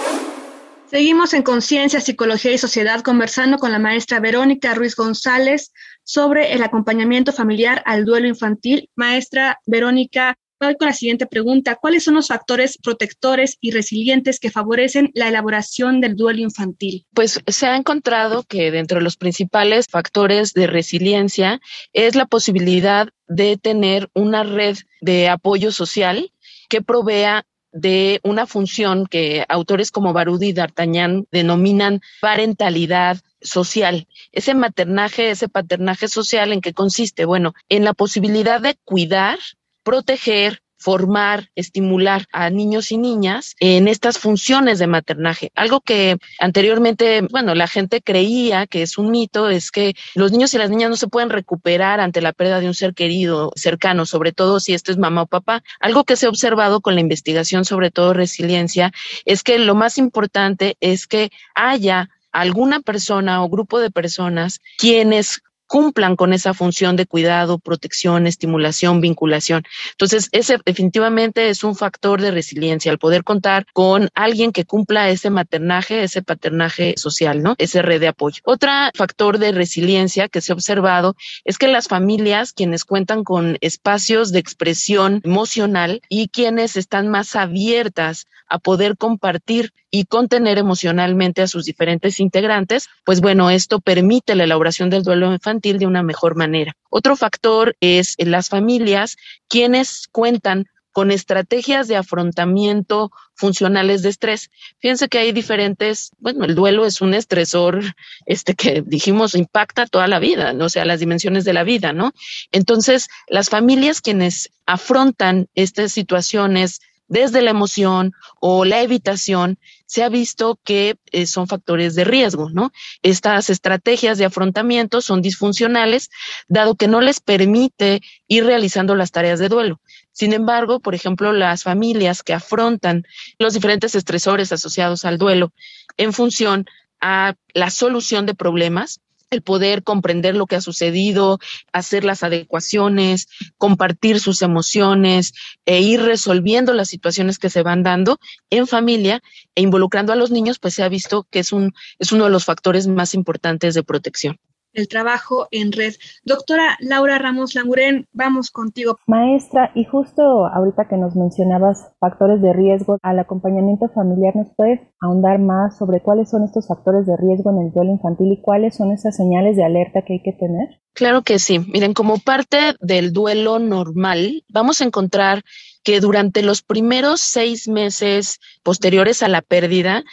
Seguimos 0.90 1.34
en 1.34 1.44
Conciencia, 1.44 2.00
Psicología 2.00 2.50
y 2.50 2.58
Sociedad 2.58 3.02
conversando 3.02 3.58
con 3.58 3.70
la 3.70 3.78
maestra 3.78 4.18
Verónica 4.18 4.74
Ruiz 4.74 4.96
González 4.96 5.72
sobre 6.02 6.52
el 6.52 6.64
acompañamiento 6.64 7.32
familiar 7.32 7.80
al 7.86 8.04
duelo 8.04 8.26
infantil. 8.26 8.90
Maestra 8.96 9.60
Verónica, 9.66 10.36
Voy 10.62 10.76
con 10.76 10.88
la 10.88 10.92
siguiente 10.92 11.24
pregunta. 11.26 11.76
¿Cuáles 11.76 12.04
son 12.04 12.16
los 12.16 12.28
factores 12.28 12.76
protectores 12.76 13.56
y 13.62 13.70
resilientes 13.70 14.38
que 14.38 14.50
favorecen 14.50 15.10
la 15.14 15.28
elaboración 15.28 16.02
del 16.02 16.16
duelo 16.16 16.40
infantil? 16.40 17.06
Pues 17.14 17.40
se 17.46 17.66
ha 17.66 17.76
encontrado 17.76 18.42
que 18.42 18.70
dentro 18.70 18.98
de 18.98 19.04
los 19.04 19.16
principales 19.16 19.86
factores 19.88 20.52
de 20.52 20.66
resiliencia 20.66 21.62
es 21.94 22.14
la 22.14 22.26
posibilidad 22.26 23.08
de 23.26 23.56
tener 23.56 24.10
una 24.12 24.42
red 24.42 24.76
de 25.00 25.30
apoyo 25.30 25.72
social 25.72 26.30
que 26.68 26.82
provea 26.82 27.46
de 27.72 28.20
una 28.22 28.46
función 28.46 29.06
que 29.06 29.46
autores 29.48 29.90
como 29.90 30.12
Barudi 30.12 30.48
y 30.48 30.52
D'Artagnan 30.52 31.26
denominan 31.30 32.02
parentalidad 32.20 33.18
social. 33.40 34.08
Ese 34.32 34.54
maternaje, 34.54 35.30
ese 35.30 35.48
paternaje 35.48 36.08
social, 36.08 36.52
¿en 36.52 36.60
qué 36.60 36.74
consiste? 36.74 37.24
Bueno, 37.24 37.54
en 37.70 37.84
la 37.84 37.94
posibilidad 37.94 38.60
de 38.60 38.76
cuidar 38.84 39.38
proteger, 39.82 40.62
formar, 40.80 41.50
estimular 41.54 42.24
a 42.32 42.48
niños 42.48 42.90
y 42.90 42.96
niñas 42.96 43.54
en 43.60 43.86
estas 43.86 44.18
funciones 44.18 44.78
de 44.78 44.86
maternaje. 44.86 45.52
Algo 45.54 45.82
que 45.82 46.16
anteriormente, 46.38 47.20
bueno, 47.30 47.54
la 47.54 47.68
gente 47.68 48.00
creía 48.00 48.66
que 48.66 48.80
es 48.80 48.96
un 48.96 49.10
mito, 49.10 49.50
es 49.50 49.70
que 49.70 49.94
los 50.14 50.32
niños 50.32 50.54
y 50.54 50.58
las 50.58 50.70
niñas 50.70 50.88
no 50.88 50.96
se 50.96 51.08
pueden 51.08 51.28
recuperar 51.28 52.00
ante 52.00 52.22
la 52.22 52.32
pérdida 52.32 52.60
de 52.60 52.66
un 52.66 52.74
ser 52.74 52.94
querido 52.94 53.52
cercano, 53.56 54.06
sobre 54.06 54.32
todo 54.32 54.58
si 54.58 54.72
esto 54.72 54.90
es 54.90 54.96
mamá 54.96 55.22
o 55.22 55.26
papá. 55.26 55.62
Algo 55.80 56.04
que 56.04 56.16
se 56.16 56.26
ha 56.26 56.30
observado 56.30 56.80
con 56.80 56.94
la 56.94 57.02
investigación, 57.02 57.66
sobre 57.66 57.90
todo 57.90 58.14
resiliencia, 58.14 58.90
es 59.26 59.42
que 59.42 59.58
lo 59.58 59.74
más 59.74 59.98
importante 59.98 60.78
es 60.80 61.06
que 61.06 61.30
haya 61.54 62.08
alguna 62.32 62.80
persona 62.80 63.44
o 63.44 63.50
grupo 63.50 63.80
de 63.80 63.90
personas 63.90 64.60
quienes 64.78 65.42
cumplan 65.70 66.16
con 66.16 66.32
esa 66.32 66.52
función 66.52 66.96
de 66.96 67.06
cuidado, 67.06 67.60
protección, 67.60 68.26
estimulación, 68.26 69.00
vinculación. 69.00 69.62
Entonces, 69.92 70.28
ese 70.32 70.58
definitivamente 70.66 71.48
es 71.48 71.62
un 71.62 71.76
factor 71.76 72.20
de 72.20 72.32
resiliencia, 72.32 72.90
el 72.90 72.98
poder 72.98 73.22
contar 73.22 73.66
con 73.72 74.08
alguien 74.14 74.50
que 74.50 74.64
cumpla 74.64 75.10
ese 75.10 75.30
maternaje, 75.30 76.02
ese 76.02 76.22
paternaje 76.22 76.94
social, 76.96 77.40
¿no? 77.40 77.54
Ese 77.58 77.82
red 77.82 78.00
de 78.00 78.08
apoyo. 78.08 78.42
Otro 78.44 78.68
factor 78.96 79.38
de 79.38 79.52
resiliencia 79.52 80.28
que 80.28 80.40
se 80.40 80.50
ha 80.50 80.56
observado 80.56 81.14
es 81.44 81.56
que 81.56 81.68
las 81.68 81.86
familias, 81.86 82.52
quienes 82.52 82.84
cuentan 82.84 83.22
con 83.22 83.56
espacios 83.60 84.32
de 84.32 84.40
expresión 84.40 85.20
emocional 85.22 86.02
y 86.08 86.30
quienes 86.30 86.76
están 86.76 87.06
más 87.06 87.36
abiertas 87.36 88.26
a 88.48 88.58
poder 88.58 88.96
compartir 88.96 89.72
y 89.90 90.04
contener 90.04 90.58
emocionalmente 90.58 91.42
a 91.42 91.46
sus 91.46 91.64
diferentes 91.64 92.20
integrantes, 92.20 92.88
pues 93.04 93.20
bueno, 93.20 93.50
esto 93.50 93.80
permite 93.80 94.34
la 94.34 94.44
elaboración 94.44 94.90
del 94.90 95.02
duelo 95.02 95.32
infantil 95.32 95.78
de 95.78 95.86
una 95.86 96.02
mejor 96.02 96.36
manera. 96.36 96.76
Otro 96.90 97.16
factor 97.16 97.76
es 97.80 98.14
las 98.18 98.48
familias 98.48 99.16
quienes 99.48 100.08
cuentan 100.10 100.66
con 100.92 101.10
estrategias 101.10 101.88
de 101.88 101.96
afrontamiento 101.96 103.10
funcionales 103.34 104.02
de 104.02 104.08
estrés. 104.08 104.50
Fíjense 104.80 105.08
que 105.08 105.18
hay 105.18 105.32
diferentes, 105.32 106.10
bueno, 106.18 106.44
el 106.44 106.54
duelo 106.54 106.84
es 106.84 107.00
un 107.00 107.14
estresor, 107.14 107.80
este 108.26 108.54
que 108.54 108.82
dijimos 108.84 109.34
impacta 109.34 109.86
toda 109.86 110.08
la 110.08 110.18
vida, 110.18 110.52
¿no? 110.52 110.66
o 110.66 110.68
sea, 110.68 110.84
las 110.84 111.00
dimensiones 111.00 111.44
de 111.44 111.52
la 111.52 111.64
vida, 111.64 111.92
¿no? 111.92 112.12
Entonces, 112.50 113.08
las 113.28 113.48
familias 113.48 114.00
quienes 114.00 114.50
afrontan 114.66 115.48
estas 115.54 115.92
situaciones 115.92 116.80
desde 117.10 117.42
la 117.42 117.50
emoción 117.50 118.12
o 118.40 118.64
la 118.64 118.80
evitación, 118.80 119.58
se 119.84 120.04
ha 120.04 120.08
visto 120.08 120.58
que 120.64 120.96
eh, 121.10 121.26
son 121.26 121.48
factores 121.48 121.96
de 121.96 122.04
riesgo, 122.04 122.48
¿no? 122.50 122.70
Estas 123.02 123.50
estrategias 123.50 124.16
de 124.16 124.24
afrontamiento 124.24 125.02
son 125.02 125.20
disfuncionales, 125.20 126.08
dado 126.48 126.76
que 126.76 126.86
no 126.86 127.00
les 127.00 127.20
permite 127.20 128.00
ir 128.28 128.44
realizando 128.44 128.94
las 128.94 129.10
tareas 129.10 129.40
de 129.40 129.48
duelo. 129.48 129.80
Sin 130.12 130.32
embargo, 130.32 130.78
por 130.78 130.94
ejemplo, 130.94 131.32
las 131.32 131.64
familias 131.64 132.22
que 132.22 132.32
afrontan 132.32 133.04
los 133.40 133.54
diferentes 133.54 133.96
estresores 133.96 134.52
asociados 134.52 135.04
al 135.04 135.18
duelo 135.18 135.52
en 135.96 136.12
función 136.12 136.66
a 137.00 137.34
la 137.54 137.70
solución 137.70 138.24
de 138.24 138.34
problemas, 138.34 139.00
el 139.30 139.42
poder 139.42 139.84
comprender 139.84 140.34
lo 140.34 140.46
que 140.46 140.56
ha 140.56 140.60
sucedido, 140.60 141.38
hacer 141.72 142.04
las 142.04 142.22
adecuaciones, 142.22 143.28
compartir 143.58 144.20
sus 144.20 144.42
emociones 144.42 145.32
e 145.66 145.80
ir 145.80 146.02
resolviendo 146.02 146.74
las 146.74 146.88
situaciones 146.88 147.38
que 147.38 147.50
se 147.50 147.62
van 147.62 147.82
dando 147.82 148.18
en 148.50 148.66
familia 148.66 149.22
e 149.54 149.62
involucrando 149.62 150.12
a 150.12 150.16
los 150.16 150.30
niños, 150.30 150.58
pues 150.58 150.74
se 150.74 150.82
ha 150.82 150.88
visto 150.88 151.26
que 151.30 151.38
es, 151.38 151.52
un, 151.52 151.72
es 151.98 152.12
uno 152.12 152.24
de 152.24 152.30
los 152.30 152.44
factores 152.44 152.88
más 152.88 153.14
importantes 153.14 153.74
de 153.74 153.84
protección 153.84 154.38
el 154.72 154.88
trabajo 154.88 155.48
en 155.50 155.72
red. 155.72 155.94
Doctora 156.24 156.76
Laura 156.80 157.18
Ramos 157.18 157.54
Languren, 157.54 158.06
vamos 158.12 158.50
contigo. 158.50 158.98
Maestra, 159.06 159.72
y 159.74 159.84
justo 159.84 160.46
ahorita 160.46 160.88
que 160.88 160.96
nos 160.96 161.16
mencionabas 161.16 161.90
factores 161.98 162.40
de 162.40 162.52
riesgo 162.52 162.98
al 163.02 163.18
acompañamiento 163.18 163.88
familiar, 163.88 164.36
¿nos 164.36 164.48
puede 164.56 164.92
ahondar 165.00 165.38
más 165.38 165.78
sobre 165.78 166.00
cuáles 166.00 166.30
son 166.30 166.44
estos 166.44 166.68
factores 166.68 167.06
de 167.06 167.16
riesgo 167.16 167.50
en 167.50 167.66
el 167.66 167.72
duelo 167.72 167.92
infantil 167.92 168.32
y 168.32 168.40
cuáles 168.40 168.76
son 168.76 168.92
esas 168.92 169.16
señales 169.16 169.56
de 169.56 169.64
alerta 169.64 170.02
que 170.02 170.14
hay 170.14 170.22
que 170.22 170.32
tener? 170.32 170.80
Claro 170.92 171.22
que 171.22 171.38
sí. 171.38 171.58
Miren, 171.58 171.94
como 171.94 172.18
parte 172.18 172.74
del 172.80 173.12
duelo 173.12 173.58
normal, 173.58 174.44
vamos 174.48 174.80
a 174.80 174.84
encontrar 174.84 175.42
que 175.82 176.00
durante 176.00 176.42
los 176.42 176.62
primeros 176.62 177.20
seis 177.20 177.68
meses 177.68 178.38
posteriores 178.62 179.22
a 179.22 179.28
la 179.28 179.40
pérdida, 179.40 180.04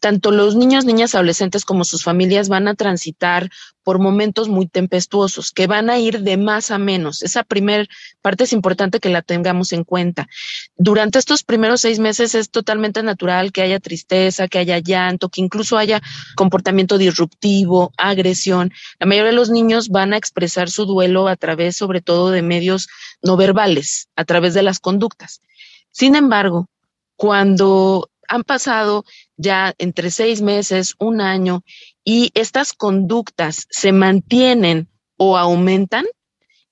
tanto 0.00 0.30
los 0.30 0.54
niños, 0.54 0.84
niñas, 0.84 1.14
adolescentes 1.14 1.64
como 1.64 1.84
sus 1.84 2.04
familias 2.04 2.48
van 2.48 2.68
a 2.68 2.74
transitar 2.74 3.50
por 3.82 3.98
momentos 3.98 4.48
muy 4.48 4.66
tempestuosos, 4.66 5.50
que 5.50 5.66
van 5.66 5.88
a 5.88 5.98
ir 5.98 6.20
de 6.20 6.36
más 6.36 6.70
a 6.70 6.78
menos. 6.78 7.22
Esa 7.22 7.42
primera 7.42 7.86
parte 8.20 8.44
es 8.44 8.52
importante 8.52 9.00
que 9.00 9.08
la 9.08 9.22
tengamos 9.22 9.72
en 9.72 9.84
cuenta. 9.84 10.28
Durante 10.76 11.18
estos 11.18 11.42
primeros 11.42 11.80
seis 11.80 11.98
meses 11.98 12.34
es 12.34 12.50
totalmente 12.50 13.02
natural 13.02 13.50
que 13.50 13.62
haya 13.62 13.80
tristeza, 13.80 14.46
que 14.46 14.58
haya 14.58 14.78
llanto, 14.78 15.30
que 15.30 15.40
incluso 15.40 15.78
haya 15.78 16.02
comportamiento 16.36 16.98
disruptivo, 16.98 17.92
agresión. 17.96 18.72
La 18.98 19.06
mayoría 19.06 19.30
de 19.30 19.36
los 19.36 19.50
niños 19.50 19.88
van 19.88 20.12
a 20.12 20.18
expresar 20.18 20.70
su 20.70 20.84
duelo 20.84 21.28
a 21.28 21.36
través, 21.36 21.76
sobre 21.76 22.00
todo, 22.02 22.30
de 22.30 22.42
medios 22.42 22.88
no 23.22 23.36
verbales, 23.36 24.08
a 24.16 24.24
través 24.24 24.54
de 24.54 24.62
las 24.62 24.80
conductas. 24.80 25.40
Sin 25.90 26.14
embargo, 26.14 26.68
cuando 27.16 28.10
han 28.28 28.44
pasado 28.44 29.04
ya 29.36 29.74
entre 29.78 30.10
seis 30.10 30.42
meses, 30.42 30.94
un 30.98 31.20
año, 31.20 31.64
y 32.04 32.30
estas 32.34 32.72
conductas 32.72 33.66
se 33.70 33.92
mantienen 33.92 34.88
o 35.16 35.36
aumentan, 35.36 36.04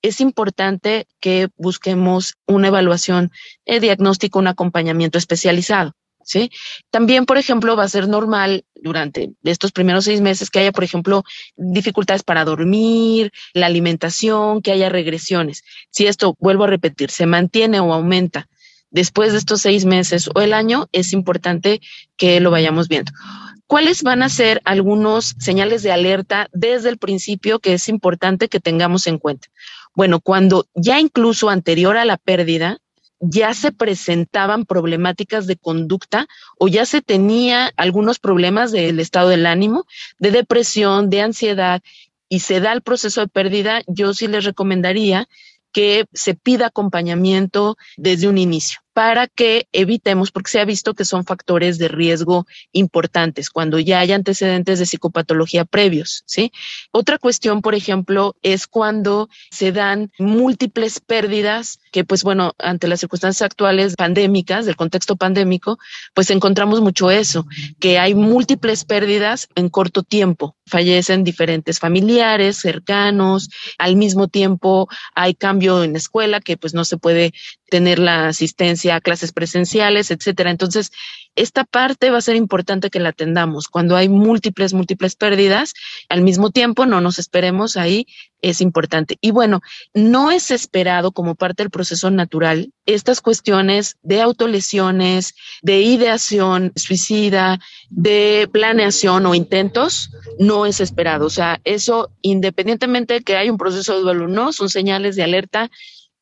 es 0.01 0.21
importante 0.21 1.07
que 1.19 1.49
busquemos 1.57 2.35
una 2.45 2.67
evaluación 2.67 3.31
de 3.65 3.79
diagnóstico, 3.79 4.39
un 4.39 4.47
acompañamiento 4.47 5.17
especializado. 5.17 5.93
¿Sí? 6.23 6.51
También, 6.91 7.25
por 7.25 7.37
ejemplo, 7.37 7.77
va 7.77 7.85
a 7.85 7.87
ser 7.87 8.09
normal 8.09 8.65
durante 8.75 9.31
estos 9.43 9.71
primeros 9.71 10.03
seis 10.03 10.19
meses 10.19 10.49
que 10.49 10.59
haya, 10.59 10.73
por 10.73 10.83
ejemplo, 10.83 11.23
dificultades 11.55 12.21
para 12.23 12.43
dormir, 12.43 13.31
la 13.53 13.67
alimentación, 13.67 14.61
que 14.61 14.73
haya 14.73 14.89
regresiones. 14.89 15.63
Si 15.89 16.05
esto, 16.05 16.35
vuelvo 16.37 16.65
a 16.65 16.67
repetir, 16.67 17.11
se 17.11 17.27
mantiene 17.27 17.79
o 17.79 17.93
aumenta 17.93 18.49
después 18.97 19.31
de 19.31 19.37
estos 19.37 19.61
seis 19.61 19.85
meses 19.85 20.27
o 20.33 20.41
el 20.41 20.53
año, 20.53 20.87
es 20.91 21.13
importante 21.13 21.81
que 22.17 22.39
lo 22.39 22.49
vayamos 22.49 22.87
viendo. 22.87 23.11
¿Cuáles 23.67 24.01
van 24.01 24.23
a 24.23 24.29
ser 24.29 24.59
algunos 24.65 25.35
señales 25.37 25.83
de 25.83 25.91
alerta 25.91 26.49
desde 26.51 26.89
el 26.89 26.97
principio 26.97 27.59
que 27.59 27.73
es 27.73 27.89
importante 27.89 28.47
que 28.47 28.59
tengamos 28.59 29.05
en 29.05 29.19
cuenta? 29.19 29.49
Bueno, 29.93 30.19
cuando 30.19 30.65
ya 30.73 30.99
incluso 30.99 31.49
anterior 31.49 31.95
a 31.95 32.05
la 32.05 32.17
pérdida, 32.17 32.79
ya 33.19 33.53
se 33.53 33.71
presentaban 33.71 34.65
problemáticas 34.65 35.45
de 35.45 35.57
conducta 35.57 36.27
o 36.57 36.67
ya 36.67 36.87
se 36.87 37.03
tenía 37.03 37.71
algunos 37.77 38.17
problemas 38.17 38.71
del 38.71 38.99
estado 38.99 39.29
del 39.29 39.45
ánimo, 39.45 39.85
de 40.17 40.31
depresión, 40.31 41.11
de 41.11 41.21
ansiedad, 41.21 41.83
y 42.29 42.39
se 42.39 42.59
da 42.61 42.73
el 42.73 42.81
proceso 42.81 43.21
de 43.21 43.27
pérdida, 43.27 43.81
yo 43.85 44.15
sí 44.15 44.27
les 44.27 44.43
recomendaría 44.43 45.27
que 45.71 46.05
se 46.13 46.33
pida 46.33 46.67
acompañamiento 46.67 47.77
desde 47.97 48.27
un 48.27 48.39
inicio 48.39 48.79
para 48.97 49.27
que 49.27 49.67
evitemos, 49.73 50.31
porque 50.31 50.49
se 50.49 50.59
ha 50.59 50.65
visto 50.65 50.95
que 50.95 51.05
son 51.05 51.23
factores 51.23 51.77
de 51.77 51.87
riesgo 51.87 52.47
importantes 52.71 53.51
cuando 53.51 53.77
ya 53.77 53.99
hay 53.99 54.11
antecedentes 54.11 54.79
de 54.79 54.87
psicopatología 54.87 55.65
previos, 55.65 56.23
¿sí? 56.25 56.51
Otra 56.91 57.19
cuestión, 57.19 57.61
por 57.61 57.75
ejemplo, 57.75 58.35
es 58.41 58.65
cuando 58.65 59.29
se 59.51 59.71
dan 59.71 60.11
múltiples 60.17 60.99
pérdidas, 60.99 61.77
que 61.91 62.05
pues 62.05 62.23
bueno, 62.23 62.53
ante 62.57 62.87
las 62.87 63.01
circunstancias 63.01 63.45
actuales 63.45 63.95
pandémicas, 63.95 64.65
del 64.65 64.75
contexto 64.75 65.15
pandémico, 65.15 65.77
pues 66.15 66.31
encontramos 66.31 66.81
mucho 66.81 67.11
eso, 67.11 67.45
que 67.79 67.99
hay 67.99 68.15
múltiples 68.15 68.83
pérdidas 68.83 69.47
en 69.53 69.69
corto 69.69 70.01
tiempo, 70.01 70.55
fallecen 70.65 71.23
diferentes 71.23 71.77
familiares, 71.77 72.57
cercanos, 72.57 73.49
al 73.77 73.95
mismo 73.95 74.27
tiempo 74.27 74.89
hay 75.13 75.35
cambio 75.35 75.83
en 75.83 75.95
escuela 75.95 76.39
que 76.39 76.57
pues 76.57 76.73
no 76.73 76.83
se 76.83 76.97
puede 76.97 77.31
tener 77.69 77.99
la 77.99 78.29
asistencia 78.29 78.86
a 78.91 79.01
clases 79.01 79.31
presenciales, 79.31 80.11
etcétera. 80.11 80.51
Entonces, 80.51 80.91
esta 81.35 81.63
parte 81.63 82.09
va 82.09 82.17
a 82.17 82.21
ser 82.21 82.35
importante 82.35 82.89
que 82.89 82.99
la 82.99 83.09
atendamos. 83.09 83.67
Cuando 83.67 83.95
hay 83.95 84.09
múltiples, 84.09 84.73
múltiples 84.73 85.15
pérdidas, 85.15 85.73
al 86.09 86.21
mismo 86.21 86.49
tiempo 86.49 86.85
no 86.85 86.99
nos 86.99 87.19
esperemos 87.19 87.77
ahí, 87.77 88.07
es 88.41 88.61
importante. 88.61 89.17
Y 89.21 89.31
bueno, 89.31 89.61
no 89.93 90.31
es 90.31 90.51
esperado 90.51 91.11
como 91.11 91.35
parte 91.35 91.63
del 91.63 91.69
proceso 91.69 92.09
natural 92.11 92.71
estas 92.85 93.21
cuestiones 93.21 93.97
de 94.01 94.21
autolesiones, 94.21 95.35
de 95.61 95.81
ideación 95.81 96.71
suicida, 96.75 97.59
de 97.89 98.49
planeación 98.51 99.25
o 99.25 99.35
intentos, 99.35 100.09
no 100.39 100.65
es 100.65 100.79
esperado. 100.79 101.25
O 101.25 101.29
sea, 101.29 101.59
eso 101.65 102.09
independientemente 102.21 103.15
de 103.15 103.21
que 103.21 103.35
hay 103.35 103.49
un 103.49 103.57
proceso 103.57 103.95
de 103.95 104.01
duelo 104.01 104.27
no, 104.27 104.53
son 104.53 104.69
señales 104.69 105.15
de 105.15 105.23
alerta 105.23 105.69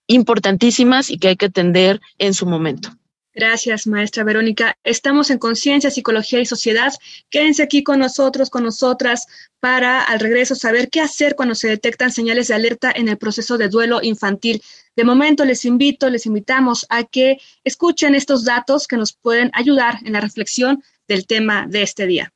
importantísimas 0.07 1.09
y 1.09 1.17
que 1.17 1.29
hay 1.29 1.35
que 1.35 1.47
atender 1.47 2.01
en 2.17 2.33
su 2.33 2.45
momento. 2.45 2.89
Gracias, 3.35 3.85
maestra 3.85 4.23
Verónica. 4.23 4.77
Estamos 4.85 5.29
en 5.29 5.39
Conciencia, 5.39 5.91
Psicología 5.91 6.39
y 6.39 6.45
Sociedad. 6.45 6.93
Quédense 7.29 7.63
aquí 7.63 7.83
con 7.83 7.99
nosotros, 7.99 8.49
con 8.49 8.63
nosotras, 8.63 9.25
para 9.59 10.01
al 10.01 10.21
regreso 10.21 10.55
saber 10.55 10.89
qué 10.89 11.01
hacer 11.01 11.35
cuando 11.35 11.53
se 11.53 11.67
detectan 11.67 12.13
señales 12.13 12.47
de 12.47 12.53
alerta 12.53 12.93
en 12.95 13.09
el 13.09 13.17
proceso 13.17 13.57
de 13.57 13.67
duelo 13.67 13.99
infantil. 14.01 14.61
De 14.95 15.03
momento 15.03 15.43
les 15.43 15.65
invito, 15.65 16.09
les 16.09 16.25
invitamos 16.25 16.85
a 16.87 17.03
que 17.03 17.37
escuchen 17.65 18.15
estos 18.15 18.45
datos 18.45 18.87
que 18.87 18.95
nos 18.95 19.11
pueden 19.11 19.51
ayudar 19.53 19.99
en 20.05 20.13
la 20.13 20.21
reflexión 20.21 20.81
del 21.05 21.27
tema 21.27 21.67
de 21.67 21.81
este 21.81 22.07
día. 22.07 22.31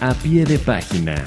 A 0.00 0.14
pie 0.14 0.44
de 0.44 0.58
página. 0.58 1.24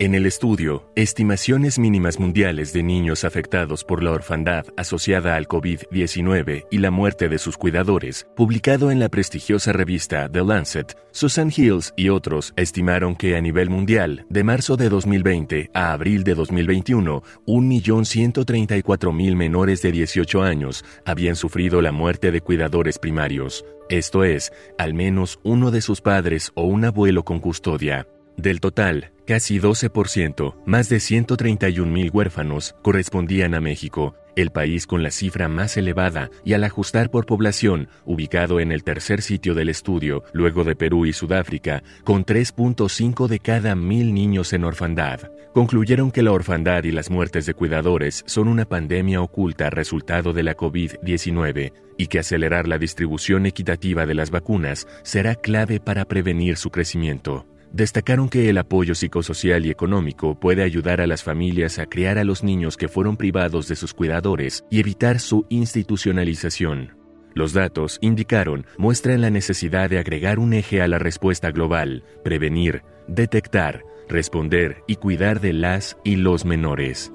En 0.00 0.16
el 0.16 0.26
estudio, 0.26 0.90
Estimaciones 0.96 1.78
mínimas 1.78 2.18
mundiales 2.18 2.72
de 2.72 2.82
niños 2.82 3.22
afectados 3.22 3.84
por 3.84 4.02
la 4.02 4.10
orfandad 4.10 4.66
asociada 4.76 5.36
al 5.36 5.46
COVID-19 5.46 6.66
y 6.68 6.78
la 6.78 6.90
muerte 6.90 7.28
de 7.28 7.38
sus 7.38 7.56
cuidadores, 7.56 8.26
publicado 8.34 8.90
en 8.90 8.98
la 8.98 9.08
prestigiosa 9.08 9.72
revista 9.72 10.28
The 10.28 10.42
Lancet, 10.42 10.98
Susan 11.12 11.52
Hills 11.56 11.94
y 11.96 12.08
otros 12.08 12.54
estimaron 12.56 13.14
que 13.14 13.36
a 13.36 13.40
nivel 13.40 13.70
mundial, 13.70 14.26
de 14.28 14.42
marzo 14.42 14.76
de 14.76 14.88
2020 14.88 15.70
a 15.72 15.92
abril 15.92 16.24
de 16.24 16.34
2021, 16.34 17.22
1.134.000 17.46 19.36
menores 19.36 19.80
de 19.80 19.92
18 19.92 20.42
años 20.42 20.84
habían 21.04 21.36
sufrido 21.36 21.80
la 21.80 21.92
muerte 21.92 22.32
de 22.32 22.40
cuidadores 22.40 22.98
primarios, 22.98 23.64
esto 23.88 24.24
es, 24.24 24.52
al 24.76 24.92
menos 24.92 25.38
uno 25.44 25.70
de 25.70 25.82
sus 25.82 26.00
padres 26.00 26.50
o 26.54 26.64
un 26.64 26.84
abuelo 26.84 27.24
con 27.24 27.38
custodia. 27.38 28.08
Del 28.36 28.60
total, 28.60 29.12
casi 29.26 29.60
12%, 29.60 30.56
más 30.66 30.88
de 30.88 30.96
131.000 30.96 32.12
huérfanos, 32.12 32.74
correspondían 32.82 33.54
a 33.54 33.60
México, 33.60 34.14
el 34.36 34.50
país 34.50 34.86
con 34.86 35.02
la 35.02 35.10
cifra 35.10 35.48
más 35.48 35.76
elevada 35.76 36.30
y 36.44 36.54
al 36.54 36.64
ajustar 36.64 37.10
por 37.10 37.26
población, 37.26 37.88
ubicado 38.04 38.58
en 38.60 38.72
el 38.72 38.82
tercer 38.82 39.22
sitio 39.22 39.54
del 39.54 39.68
estudio, 39.68 40.24
luego 40.32 40.64
de 40.64 40.74
Perú 40.74 41.06
y 41.06 41.12
Sudáfrica, 41.12 41.82
con 42.02 42.24
3.5 42.24 43.28
de 43.28 43.38
cada 43.38 43.76
mil 43.76 44.12
niños 44.12 44.52
en 44.52 44.64
orfandad. 44.64 45.30
Concluyeron 45.52 46.10
que 46.10 46.22
la 46.22 46.32
orfandad 46.32 46.82
y 46.82 46.90
las 46.90 47.10
muertes 47.10 47.46
de 47.46 47.54
cuidadores 47.54 48.24
son 48.26 48.48
una 48.48 48.64
pandemia 48.64 49.22
oculta 49.22 49.70
resultado 49.70 50.32
de 50.32 50.42
la 50.42 50.56
COVID-19 50.56 51.72
y 51.96 52.08
que 52.08 52.18
acelerar 52.18 52.66
la 52.66 52.78
distribución 52.78 53.46
equitativa 53.46 54.04
de 54.04 54.14
las 54.14 54.32
vacunas 54.32 54.88
será 55.04 55.36
clave 55.36 55.78
para 55.78 56.06
prevenir 56.06 56.56
su 56.56 56.70
crecimiento. 56.70 57.46
Destacaron 57.74 58.28
que 58.28 58.48
el 58.48 58.58
apoyo 58.58 58.94
psicosocial 58.94 59.66
y 59.66 59.70
económico 59.70 60.38
puede 60.38 60.62
ayudar 60.62 61.00
a 61.00 61.08
las 61.08 61.24
familias 61.24 61.80
a 61.80 61.86
criar 61.86 62.18
a 62.18 62.24
los 62.24 62.44
niños 62.44 62.76
que 62.76 62.86
fueron 62.86 63.16
privados 63.16 63.66
de 63.66 63.74
sus 63.74 63.92
cuidadores 63.92 64.64
y 64.70 64.78
evitar 64.78 65.18
su 65.18 65.44
institucionalización. 65.48 66.96
Los 67.34 67.52
datos, 67.52 67.98
indicaron, 68.00 68.64
muestran 68.78 69.22
la 69.22 69.30
necesidad 69.30 69.90
de 69.90 69.98
agregar 69.98 70.38
un 70.38 70.52
eje 70.52 70.82
a 70.82 70.86
la 70.86 71.00
respuesta 71.00 71.50
global, 71.50 72.04
prevenir, 72.22 72.84
detectar, 73.08 73.82
responder 74.08 74.84
y 74.86 74.94
cuidar 74.94 75.40
de 75.40 75.52
las 75.52 75.98
y 76.04 76.14
los 76.14 76.44
menores. 76.44 77.10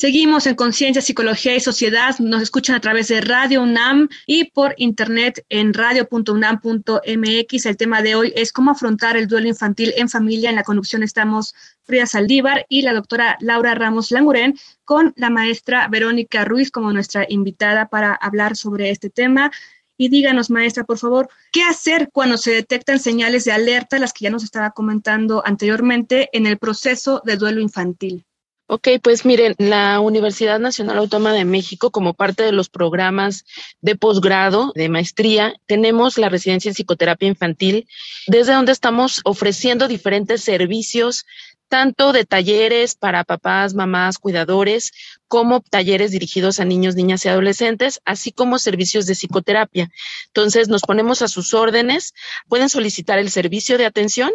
Seguimos 0.00 0.46
en 0.46 0.54
Conciencia, 0.54 1.02
Psicología 1.02 1.54
y 1.54 1.60
Sociedad. 1.60 2.18
Nos 2.20 2.40
escuchan 2.40 2.74
a 2.74 2.80
través 2.80 3.08
de 3.08 3.20
Radio 3.20 3.62
UNAM 3.62 4.08
y 4.26 4.44
por 4.50 4.72
internet 4.78 5.44
en 5.50 5.74
radio.unam.mx. 5.74 7.66
El 7.66 7.76
tema 7.76 8.00
de 8.00 8.14
hoy 8.14 8.32
es 8.34 8.50
cómo 8.50 8.70
afrontar 8.70 9.18
el 9.18 9.26
duelo 9.26 9.48
infantil 9.48 9.92
en 9.98 10.08
familia. 10.08 10.48
En 10.48 10.56
la 10.56 10.62
conducción 10.62 11.02
estamos 11.02 11.54
Frida 11.82 12.06
Saldívar 12.06 12.64
y 12.70 12.80
la 12.80 12.94
doctora 12.94 13.36
Laura 13.40 13.74
Ramos 13.74 14.10
Languren 14.10 14.58
con 14.86 15.12
la 15.16 15.28
maestra 15.28 15.86
Verónica 15.88 16.46
Ruiz 16.46 16.70
como 16.70 16.94
nuestra 16.94 17.26
invitada 17.28 17.90
para 17.90 18.14
hablar 18.14 18.56
sobre 18.56 18.88
este 18.88 19.10
tema. 19.10 19.50
Y 19.98 20.08
díganos, 20.08 20.48
maestra, 20.48 20.84
por 20.84 20.96
favor, 20.96 21.28
¿qué 21.52 21.62
hacer 21.62 22.08
cuando 22.10 22.38
se 22.38 22.52
detectan 22.52 23.00
señales 23.00 23.44
de 23.44 23.52
alerta, 23.52 23.98
las 23.98 24.14
que 24.14 24.24
ya 24.24 24.30
nos 24.30 24.44
estaba 24.44 24.70
comentando 24.70 25.42
anteriormente, 25.44 26.30
en 26.32 26.46
el 26.46 26.56
proceso 26.56 27.20
de 27.22 27.36
duelo 27.36 27.60
infantil? 27.60 28.24
Ok, 28.72 28.86
pues 29.02 29.24
miren, 29.24 29.56
la 29.58 29.98
Universidad 29.98 30.60
Nacional 30.60 30.98
Autónoma 30.98 31.32
de 31.32 31.44
México, 31.44 31.90
como 31.90 32.14
parte 32.14 32.44
de 32.44 32.52
los 32.52 32.68
programas 32.68 33.44
de 33.80 33.96
posgrado, 33.96 34.70
de 34.76 34.88
maestría, 34.88 35.54
tenemos 35.66 36.18
la 36.18 36.28
residencia 36.28 36.68
en 36.68 36.76
psicoterapia 36.76 37.26
infantil, 37.26 37.88
desde 38.28 38.52
donde 38.52 38.70
estamos 38.70 39.22
ofreciendo 39.24 39.88
diferentes 39.88 40.44
servicios, 40.44 41.26
tanto 41.68 42.12
de 42.12 42.24
talleres 42.24 42.94
para 42.94 43.24
papás, 43.24 43.74
mamás, 43.74 44.18
cuidadores, 44.18 44.92
como 45.26 45.62
talleres 45.62 46.12
dirigidos 46.12 46.60
a 46.60 46.64
niños, 46.64 46.94
niñas 46.94 47.24
y 47.24 47.28
adolescentes, 47.28 48.00
así 48.04 48.30
como 48.30 48.60
servicios 48.60 49.04
de 49.06 49.16
psicoterapia. 49.16 49.90
Entonces, 50.28 50.68
nos 50.68 50.82
ponemos 50.82 51.22
a 51.22 51.28
sus 51.28 51.54
órdenes. 51.54 52.14
Pueden 52.48 52.68
solicitar 52.68 53.18
el 53.18 53.30
servicio 53.30 53.78
de 53.78 53.86
atención 53.86 54.30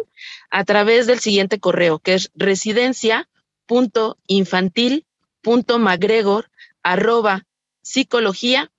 a 0.50 0.62
través 0.64 1.06
del 1.06 1.20
siguiente 1.20 1.58
correo, 1.58 2.00
que 2.00 2.12
es 2.12 2.30
residencia 2.34 3.26
punto 3.66 4.18
infantil 4.26 5.04
arroba 6.82 7.46
psicología. 7.82 8.72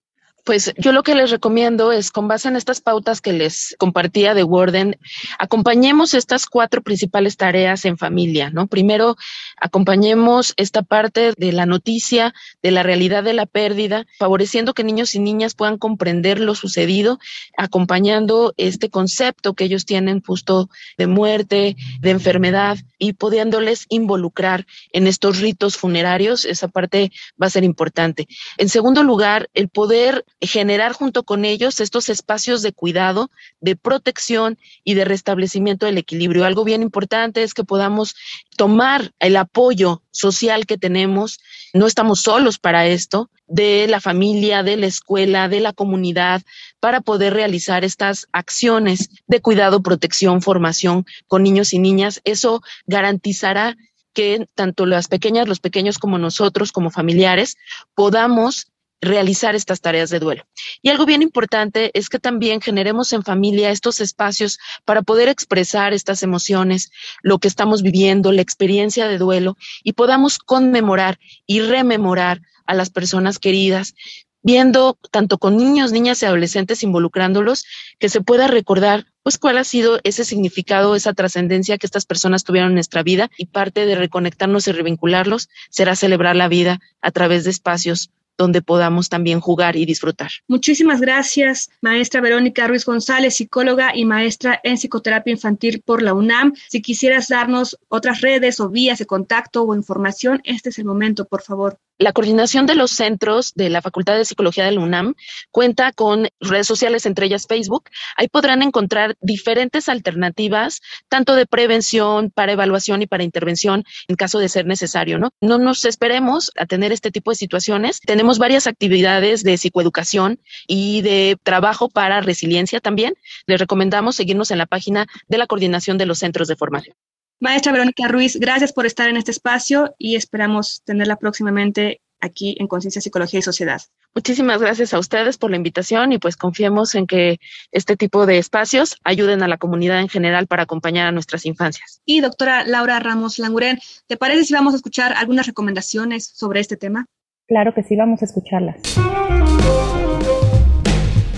Pues 0.51 0.75
yo 0.77 0.91
lo 0.91 1.05
que 1.05 1.15
les 1.15 1.31
recomiendo 1.31 1.93
es, 1.93 2.11
con 2.11 2.27
base 2.27 2.49
en 2.49 2.57
estas 2.57 2.81
pautas 2.81 3.21
que 3.21 3.33
les 3.33 3.77
compartía 3.79 4.35
de 4.35 4.43
Warden, 4.43 4.97
acompañemos 5.39 6.13
estas 6.13 6.47
cuatro 6.47 6.83
principales 6.83 7.37
tareas 7.37 7.85
en 7.85 7.97
familia, 7.97 8.51
¿no? 8.51 8.67
Primero, 8.67 9.17
acompañemos 9.61 10.53
esta 10.57 10.83
parte 10.83 11.35
de 11.37 11.53
la 11.53 11.67
noticia, 11.67 12.35
de 12.65 12.73
la 12.73 12.83
realidad 12.83 13.23
de 13.23 13.33
la 13.33 13.47
pérdida, 13.47 14.07
favoreciendo 14.19 14.75
que 14.75 14.83
niños 14.83 15.15
y 15.15 15.21
niñas 15.21 15.55
puedan 15.55 15.79
comprender 15.79 16.41
lo 16.41 16.57
sucedido, 16.57 17.21
acompañando 17.57 18.53
este 18.57 18.91
concepto 18.91 19.55
que 19.55 19.67
ellos 19.67 19.87
tienen 19.87 20.21
justo 20.21 20.69
de 20.99 21.07
muerte, 21.07 21.77
de 22.01 22.11
enfermedad 22.11 22.77
y 22.99 23.13
pudiéndoles 23.13 23.87
involucrar 23.89 24.67
en 24.93 25.07
estos 25.07 25.39
ritos 25.39 25.77
funerarios, 25.77 26.45
esa 26.45 26.67
parte 26.67 27.13
va 27.41 27.47
a 27.47 27.51
ser 27.51 27.63
importante. 27.63 28.27
En 28.59 28.69
segundo 28.69 29.05
lugar, 29.05 29.49
el 29.55 29.69
poder 29.69 30.25
generar 30.41 30.93
junto 30.93 31.23
con 31.23 31.45
ellos 31.45 31.81
estos 31.81 32.09
espacios 32.09 32.63
de 32.63 32.73
cuidado, 32.73 33.31
de 33.61 33.77
protección 33.77 34.59
y 34.85 34.95
de 34.95 35.05
restablecimiento 35.05 35.87
del 35.87 35.99
equilibrio. 35.99 36.45
Algo 36.45 36.65
bien 36.65 36.83
importante 36.83 37.43
es 37.43 37.55
que 37.55 37.65
podamos 37.65 38.15
tomar 38.57 39.13
el 39.19 39.37
apoyo 39.37 40.03
social 40.11 40.67
que 40.67 40.79
tenemos, 40.79 41.41
no 41.75 41.87
estamos 41.87 42.21
solos 42.21 42.59
para 42.59 42.87
esto, 42.87 43.31
de 43.47 43.87
la 43.89 44.01
familia, 44.01 44.63
de 44.63 44.77
la 44.77 44.87
escuela, 44.87 45.49
de 45.49 45.61
la 45.61 45.73
comunidad, 45.73 46.43
para 46.79 47.01
poder 47.01 47.35
realizar 47.35 47.85
estas 47.85 48.29
acciones 48.33 49.11
de 49.27 49.41
cuidado, 49.41 49.83
protección, 49.83 50.41
formación 50.41 51.05
con 51.27 51.43
niños 51.43 51.73
y 51.75 51.81
niñas. 51.81 52.21
Eso 52.25 52.63
garantizará 52.87 53.77
que 54.13 54.47
tanto 54.55 54.87
las 54.87 55.09
pequeñas, 55.09 55.49
los 55.49 55.61
pequeños 55.61 55.99
como 55.99 56.19
nosotros, 56.19 56.73
como 56.73 56.91
familiares, 56.91 57.57
podamos 57.95 58.69
realizar 59.01 59.55
estas 59.55 59.81
tareas 59.81 60.11
de 60.11 60.19
duelo. 60.19 60.45
Y 60.83 60.91
algo 60.91 61.07
bien 61.07 61.23
importante 61.23 61.91
es 61.95 62.09
que 62.09 62.19
también 62.19 62.61
generemos 62.61 63.13
en 63.13 63.23
familia 63.23 63.71
estos 63.71 64.01
espacios 64.01 64.59
para 64.85 65.03
poder 65.03 65.29
expresar 65.29 65.93
estas 65.93 66.23
emociones, 66.23 66.91
lo 67.23 67.39
que 67.39 67.49
estamos 67.49 67.83
viviendo, 67.83 68.33
la 68.33 68.43
experiencia 68.43 69.09
de 69.09 69.19
duelo 69.19 69.57
y 69.83 69.95
podamos 69.95 70.39
conmemorar 70.39 71.19
y 71.47 71.61
rememorar 71.61 72.43
a 72.67 72.75
las 72.75 72.91
personas 72.91 73.39
queridas, 73.39 73.95
viendo 74.43 74.99
tanto 75.11 75.39
con 75.39 75.57
niños, 75.57 75.93
niñas 75.93 76.23
y 76.23 76.27
adolescentes 76.27 76.83
involucrándolos, 76.83 77.65
que 77.99 78.09
se 78.09 78.21
pueda 78.21 78.47
recordar 78.47 79.07
pues 79.23 79.39
cuál 79.39 79.59
ha 79.59 79.65
sido 79.65 80.01
ese 80.03 80.25
significado, 80.25 80.95
esa 80.95 81.13
trascendencia 81.13 81.77
que 81.77 81.87
estas 81.87 82.07
personas 82.07 82.45
tuvieron 82.45 82.71
en 82.71 82.75
nuestra 82.75 83.03
vida 83.03 83.31
y 83.37 83.47
parte 83.47 83.85
de 83.85 83.95
reconectarnos 83.95 84.67
y 84.67 84.73
revincularlos 84.73 85.49
será 85.69 85.95
celebrar 85.95 86.37
la 86.37 86.49
vida 86.49 86.81
a 87.03 87.11
través 87.11 87.45
de 87.45 87.51
espacios 87.51 88.11
donde 88.41 88.63
podamos 88.63 89.11
también 89.11 89.39
jugar 89.39 89.77
y 89.77 89.85
disfrutar. 89.85 90.31
Muchísimas 90.49 91.03
gracias, 91.03 91.69
maestra 91.83 92.23
Verónica 92.23 92.67
Ruiz 92.67 92.87
González, 92.87 93.37
psicóloga 93.37 93.95
y 93.95 94.07
maestra 94.07 94.59
en 94.65 94.79
psicoterapia 94.79 95.33
infantil 95.33 95.83
por 95.85 96.01
la 96.01 96.15
UNAM. 96.15 96.55
Si 96.71 96.81
quisieras 96.81 97.29
darnos 97.29 97.79
otras 97.89 98.23
redes 98.23 98.59
o 98.59 98.71
vías 98.71 98.99
de 98.99 99.05
contacto 99.05 99.63
o 99.65 99.75
información, 99.75 100.41
este 100.45 100.71
es 100.71 100.79
el 100.79 100.87
momento, 100.87 101.27
por 101.27 101.43
favor. 101.43 101.79
La 102.01 102.15
coordinación 102.15 102.65
de 102.65 102.77
los 102.77 102.93
centros 102.93 103.53
de 103.57 103.69
la 103.69 103.83
Facultad 103.83 104.17
de 104.17 104.25
Psicología 104.25 104.65
de 104.65 104.71
la 104.71 104.81
UNAM 104.81 105.17
cuenta 105.51 105.93
con 105.93 106.29
redes 106.41 106.67
sociales, 106.67 107.05
entre 107.05 107.27
ellas 107.27 107.45
Facebook. 107.47 107.91
Ahí 108.17 108.27
podrán 108.27 108.63
encontrar 108.63 109.17
diferentes 109.21 109.87
alternativas, 109.87 110.81
tanto 111.11 111.35
de 111.35 111.45
prevención, 111.45 112.31
para 112.31 112.53
evaluación 112.53 113.03
y 113.03 113.07
para 113.07 113.23
intervención 113.23 113.85
en 114.09 114.17
caso 114.17 114.39
de 114.39 114.49
ser 114.49 114.65
necesario, 114.65 115.19
¿no? 115.19 115.29
No 115.43 115.59
nos 115.59 115.85
esperemos 115.85 116.51
a 116.57 116.65
tener 116.65 116.91
este 116.91 117.11
tipo 117.11 117.33
de 117.33 117.37
situaciones. 117.37 118.01
Tenemos 118.01 118.39
varias 118.39 118.67
actividades 118.67 119.43
de 119.43 119.59
psicoeducación 119.59 120.41
y 120.67 121.03
de 121.03 121.37
trabajo 121.43 121.91
para 121.91 122.23
resiliencia 122.23 122.81
también. 122.81 123.13
Les 123.45 123.61
recomendamos 123.61 124.17
seguirnos 124.17 124.51
en 124.51 124.57
la 124.57 124.65
página 124.65 125.07
de 125.29 125.37
la 125.37 125.47
coordinación 125.47 125.99
de 125.99 126.07
los 126.07 126.21
centros 126.21 126.49
de 126.49 126.57
formación. 126.57 126.97
Maestra 127.41 127.73
Verónica 127.73 128.07
Ruiz, 128.07 128.37
gracias 128.39 128.75
por 128.75 128.85
estar 128.85 129.09
en 129.09 129.17
este 129.17 129.31
espacio 129.31 129.95
y 129.97 130.15
esperamos 130.15 130.83
tenerla 130.85 131.17
próximamente 131.17 132.03
aquí 132.21 132.55
en 132.61 132.69
Conciencia, 132.69 133.01
Psicología 133.01 133.41
y 133.41 133.43
Sociedad. 133.43 133.81
Muchísimas 134.15 134.61
gracias 134.61 134.93
a 134.93 134.99
ustedes 134.99 135.39
por 135.39 135.51
la 135.51 135.57
invitación 135.57 136.13
y 136.13 136.19
pues 136.19 136.37
confiemos 136.37 136.95
en 136.95 137.07
que 137.07 137.39
este 137.73 137.97
tipo 137.97 138.27
de 138.27 138.37
espacios 138.37 138.99
ayuden 139.05 139.43
a 139.43 139.49
la 139.49 139.57
comunidad 139.57 140.01
en 140.01 140.11
general 140.11 140.49
para 140.49 140.65
acompañar 140.65 141.07
a 141.07 141.13
nuestras 141.13 141.47
infancias. 141.47 142.03
Y 142.05 142.21
doctora 142.21 142.67
Laura 142.67 143.01
Ramos 143.01 143.39
Languren, 143.39 143.79
¿te 144.07 144.19
parece 144.19 144.45
si 144.45 144.53
vamos 144.53 144.75
a 144.75 144.77
escuchar 144.77 145.15
algunas 145.15 145.47
recomendaciones 145.47 146.27
sobre 146.27 146.61
este 146.61 146.77
tema? 146.77 147.07
Claro 147.49 147.73
que 147.73 147.83
sí, 147.83 147.97
vamos 147.97 148.21
a 148.21 148.27
escucharlas. 148.27 148.77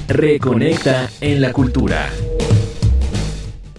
Reconecta 0.08 1.08
en 1.20 1.40
la 1.40 1.52
cultura. 1.52 2.10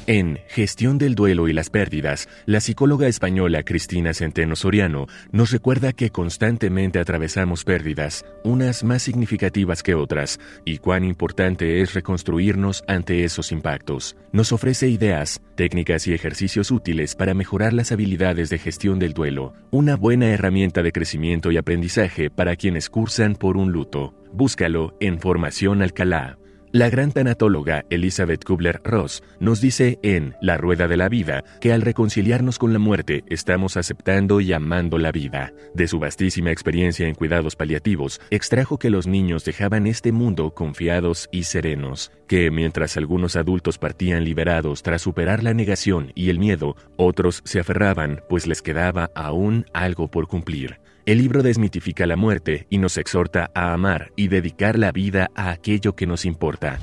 En 0.06 0.40
Gestión 0.50 0.98
del 0.98 1.16
Duelo 1.16 1.48
y 1.48 1.54
las 1.54 1.70
Pérdidas, 1.70 2.28
la 2.46 2.60
psicóloga 2.60 3.08
española 3.08 3.64
Cristina 3.64 4.14
Centeno 4.14 4.58
Soriano 4.58 5.08
nos 5.32 5.52
recuerda 5.52 5.94
que 5.94 6.10
constantemente 6.10 7.00
atravesamos 7.00 7.64
pérdidas, 7.64 8.26
unas 8.44 8.84
más 8.84 9.02
significativas 9.02 9.82
que 9.82 9.96
otras, 9.96 10.42
y 10.66 10.80
cuán 10.80 11.06
importante 11.06 11.80
es 11.80 11.94
reconstruirnos 11.94 12.84
ante 12.86 13.24
esos 13.24 13.54
impactos. 13.54 14.18
Nos 14.34 14.52
ofrece 14.52 14.90
ideas, 14.90 15.42
técnicas 15.56 16.06
y 16.08 16.14
ejercicios 16.14 16.70
útiles 16.70 17.16
para 17.16 17.34
mejorar 17.34 17.72
las 17.72 17.94
habilidades 17.94 18.50
de 18.50 18.60
gestión 18.60 19.00
del 19.00 19.14
duelo, 19.14 19.54
una 19.72 19.96
buena 19.96 20.28
herramienta 20.28 20.84
de 20.84 20.92
crecimiento 20.92 21.50
y 21.50 21.56
aprendizaje 21.56 22.30
para 22.30 22.58
quienes 22.58 22.90
cursan 22.90 23.36
por 23.36 23.56
un 23.56 23.72
luto. 23.72 24.14
Búscalo 24.34 24.98
en 25.00 25.22
Formación 25.22 25.82
Alcalá. 25.82 26.40
La 26.74 26.90
gran 26.90 27.12
tanatóloga 27.12 27.86
Elizabeth 27.92 28.44
Kubler-Ross 28.44 29.22
nos 29.40 29.62
dice 29.62 30.00
en 30.02 30.34
La 30.42 30.58
Rueda 30.58 30.88
de 30.88 30.98
la 30.98 31.08
Vida 31.08 31.44
que 31.62 31.72
al 31.72 31.84
reconciliarnos 31.84 32.58
con 32.58 32.74
la 32.74 32.80
muerte 32.80 33.24
estamos 33.28 33.78
aceptando 33.78 34.42
y 34.42 34.54
amando 34.54 34.98
la 34.98 35.12
vida. 35.12 35.54
De 35.76 35.88
su 35.88 36.00
vastísima 36.00 36.50
experiencia 36.50 37.08
en 37.08 37.14
cuidados 37.14 37.56
paliativos, 37.56 38.20
extrajo 38.32 38.80
que 38.80 38.90
los 38.90 39.06
niños 39.06 39.46
dejaban 39.46 39.86
este 39.86 40.12
mundo 40.12 40.56
confiados 40.56 41.30
y 41.32 41.44
serenos, 41.44 42.12
que 42.28 42.50
mientras 42.50 42.98
algunos 42.98 43.36
adultos 43.36 43.78
partían 43.78 44.24
liberados 44.24 44.82
tras 44.82 45.04
superar 45.04 45.44
la 45.44 45.54
negación 45.54 46.12
y 46.16 46.32
el 46.32 46.40
miedo, 46.40 46.76
otros 46.98 47.44
se 47.46 47.60
aferraban 47.60 48.22
pues 48.30 48.48
les 48.48 48.64
quedaba 48.64 49.12
aún 49.14 49.68
algo 49.74 50.10
por 50.10 50.28
cumplir. 50.28 50.80
El 51.06 51.18
libro 51.18 51.44
desmitifica 51.44 52.06
la 52.06 52.16
muerte 52.16 52.66
y 52.70 52.78
nos 52.78 52.98
exhorta 52.98 53.52
a 53.54 53.74
amar 53.74 54.14
y 54.16 54.30
dedicar 54.30 54.80
la 54.80 54.94
vida 54.94 55.32
a 55.36 55.50
aquello 55.50 55.98
que 55.98 56.08
nos 56.08 56.24
importa. 56.24 56.80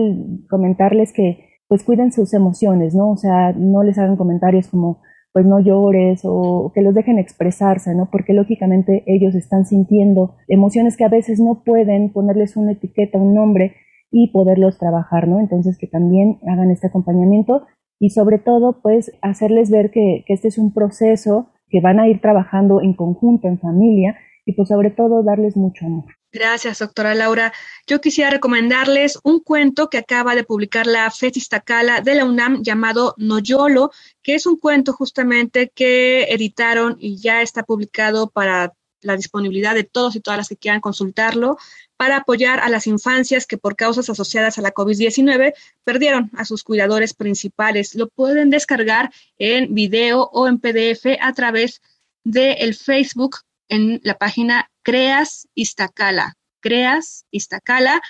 comentarles 0.49 1.12
que 1.12 1.61
pues 1.68 1.85
cuiden 1.85 2.11
sus 2.11 2.35
emociones, 2.35 2.96
¿no? 2.96 3.12
O 3.12 3.16
sea, 3.16 3.53
no 3.53 3.85
les 3.85 3.96
hagan 3.96 4.16
comentarios 4.16 4.66
como 4.66 5.01
pues 5.33 5.47
no 5.47 5.61
llores 5.61 6.23
o 6.25 6.73
que 6.75 6.83
los 6.83 6.95
dejen 6.95 7.19
expresarse, 7.19 7.95
¿no? 7.95 8.09
Porque 8.11 8.33
lógicamente 8.33 9.05
ellos 9.07 9.35
están 9.35 9.64
sintiendo 9.64 10.35
emociones 10.49 10.97
que 10.97 11.05
a 11.05 11.09
veces 11.09 11.40
no 11.40 11.62
pueden 11.64 12.12
ponerles 12.12 12.57
una 12.57 12.73
etiqueta, 12.73 13.19
un 13.19 13.35
nombre 13.35 13.77
y 14.11 14.33
poderlos 14.33 14.79
trabajar, 14.79 15.29
¿no? 15.29 15.40
Entonces 15.40 15.79
que 15.79 15.87
también 15.87 16.38
hagan 16.49 16.71
este 16.71 16.88
acompañamiento 16.88 17.66
y 18.01 18.11
sobre 18.11 18.38
todo 18.38 18.81
pues 18.83 19.12
hacerles 19.23 19.71
ver 19.71 19.90
que, 19.90 20.25
que 20.27 20.33
este 20.33 20.49
es 20.49 20.59
un 20.59 20.73
proceso 20.73 21.51
que 21.69 21.81
van 21.81 22.01
a 22.01 22.09
ir 22.09 22.21
trabajando 22.21 22.81
en 22.81 22.95
conjunto, 22.95 23.47
en 23.47 23.59
familia 23.59 24.16
y 24.45 24.55
pues 24.55 24.69
sobre 24.69 24.90
todo 24.90 25.23
darles 25.23 25.57
mucho 25.57 25.87
amor. 25.87 26.19
Gracias, 26.33 26.79
doctora 26.79 27.16
Laura. 27.16 27.53
Yo 27.88 28.01
quisiera 28.01 28.31
recomendarles 28.31 29.19
un 29.25 29.40
cuento 29.40 29.90
que 29.90 29.99
acaba 29.99 30.37
de 30.37 30.45
publicar 30.45 30.87
la 30.87 31.11
Festistacala 31.11 32.03
de 32.03 32.14
la 32.14 32.25
UNAM 32.25 32.62
llamado 32.62 33.14
Noyolo, 33.16 33.90
que 34.23 34.37
es 34.37 34.47
un 34.47 34.57
cuento 34.57 34.93
justamente 34.93 35.73
que 35.75 36.25
editaron 36.31 36.97
y 37.01 37.16
ya 37.16 37.43
está 37.43 37.64
publicado 37.64 38.31
para 38.31 38.75
la 39.01 39.16
disponibilidad 39.16 39.75
de 39.75 39.83
todos 39.83 40.14
y 40.14 40.21
todas 40.21 40.38
las 40.38 40.49
que 40.49 40.57
quieran 40.57 40.81
consultarlo 40.81 41.57
para 41.97 42.19
apoyar 42.19 42.61
a 42.61 42.69
las 42.69 42.87
infancias 42.87 43.47
que 43.47 43.59
por 43.59 43.75
causas 43.75 44.09
asociadas 44.09 44.57
a 44.57 44.62
la 44.62 44.73
COVID-19 44.73 45.55
perdieron 45.83 46.31
a 46.37 46.45
sus 46.45 46.62
cuidadores 46.62 47.12
principales. 47.12 47.97
Lo 47.97 48.09
pueden 48.09 48.51
descargar 48.51 49.11
en 49.38 49.75
video 49.75 50.31
o 50.33 50.47
en 50.47 50.61
PDF 50.61 51.07
a 51.21 51.33
través 51.33 51.83
del 52.23 52.77
Facebook 52.77 53.38
en 53.69 54.01
la 54.05 54.16
página 54.16 54.69
Creas 54.83 55.49
Iztacala. 55.55 56.37
Creas 56.61 57.27
Iztacala. 57.31 58.01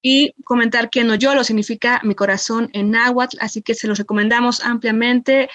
Y 0.00 0.32
comentar 0.44 0.90
que 0.90 1.02
Noyolo 1.02 1.42
significa 1.42 2.00
mi 2.04 2.14
corazón 2.14 2.70
en 2.72 2.92
náhuatl, 2.92 3.36
así 3.40 3.62
que 3.62 3.74
se 3.74 3.88
los 3.88 3.98
recomendamos 3.98 4.60
ampliamente. 4.60 5.50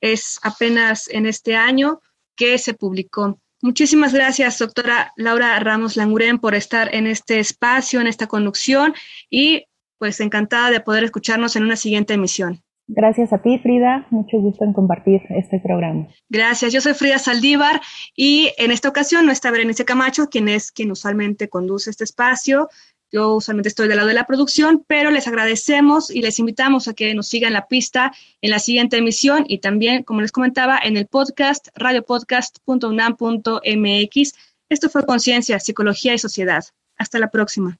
Es 0.00 0.38
apenas 0.42 1.08
en 1.08 1.26
este 1.26 1.56
año 1.56 2.00
que 2.36 2.58
se 2.58 2.74
publicó. 2.74 3.40
Muchísimas 3.60 4.14
gracias, 4.14 4.58
doctora 4.58 5.12
Laura 5.16 5.58
Ramos 5.58 5.96
Languren, 5.96 6.38
por 6.38 6.54
estar 6.54 6.94
en 6.94 7.08
este 7.08 7.40
espacio, 7.40 8.00
en 8.00 8.06
esta 8.06 8.28
conducción 8.28 8.94
y 9.28 9.64
pues 9.98 10.20
encantada 10.20 10.70
de 10.70 10.80
poder 10.80 11.02
escucharnos 11.02 11.56
en 11.56 11.64
una 11.64 11.74
siguiente 11.74 12.14
emisión. 12.14 12.62
Gracias 12.88 13.32
a 13.34 13.42
ti, 13.42 13.58
Frida. 13.58 14.06
Mucho 14.10 14.38
gusto 14.38 14.64
en 14.64 14.72
compartir 14.72 15.20
este 15.28 15.60
programa. 15.60 16.08
Gracias. 16.30 16.72
Yo 16.72 16.80
soy 16.80 16.94
Frida 16.94 17.18
Saldívar 17.18 17.82
y 18.16 18.50
en 18.56 18.70
esta 18.70 18.88
ocasión 18.88 19.26
no 19.26 19.32
está 19.32 19.50
Berenice 19.50 19.84
Camacho, 19.84 20.30
quien 20.30 20.48
es 20.48 20.72
quien 20.72 20.90
usualmente 20.90 21.50
conduce 21.50 21.90
este 21.90 22.04
espacio. 22.04 22.70
Yo 23.12 23.34
usualmente 23.34 23.68
estoy 23.68 23.88
del 23.88 23.98
lado 23.98 24.08
de 24.08 24.14
la 24.14 24.24
producción, 24.26 24.86
pero 24.86 25.10
les 25.10 25.28
agradecemos 25.28 26.10
y 26.10 26.22
les 26.22 26.38
invitamos 26.38 26.88
a 26.88 26.94
que 26.94 27.14
nos 27.14 27.28
sigan 27.28 27.52
la 27.52 27.68
pista 27.68 28.12
en 28.40 28.48
la 28.50 28.58
siguiente 28.58 28.96
emisión 28.96 29.44
y 29.46 29.58
también, 29.58 30.02
como 30.02 30.22
les 30.22 30.32
comentaba, 30.32 30.78
en 30.82 30.96
el 30.96 31.06
podcast 31.06 31.68
radiopodcast.unam.mx. 31.74 34.34
Esto 34.70 34.88
fue 34.88 35.04
Conciencia, 35.04 35.60
Psicología 35.60 36.14
y 36.14 36.18
Sociedad. 36.18 36.64
Hasta 36.96 37.18
la 37.18 37.28
próxima. 37.30 37.76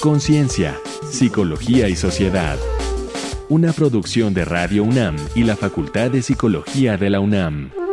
Conciencia, 0.00 0.74
Psicología 1.10 1.86
y 1.88 1.96
Sociedad 1.96 2.58
una 3.48 3.72
producción 3.72 4.32
de 4.34 4.44
Radio 4.44 4.84
UNAM 4.84 5.16
y 5.34 5.44
la 5.44 5.56
Facultad 5.56 6.10
de 6.10 6.22
Psicología 6.22 6.96
de 6.96 7.10
la 7.10 7.20
UNAM. 7.20 7.83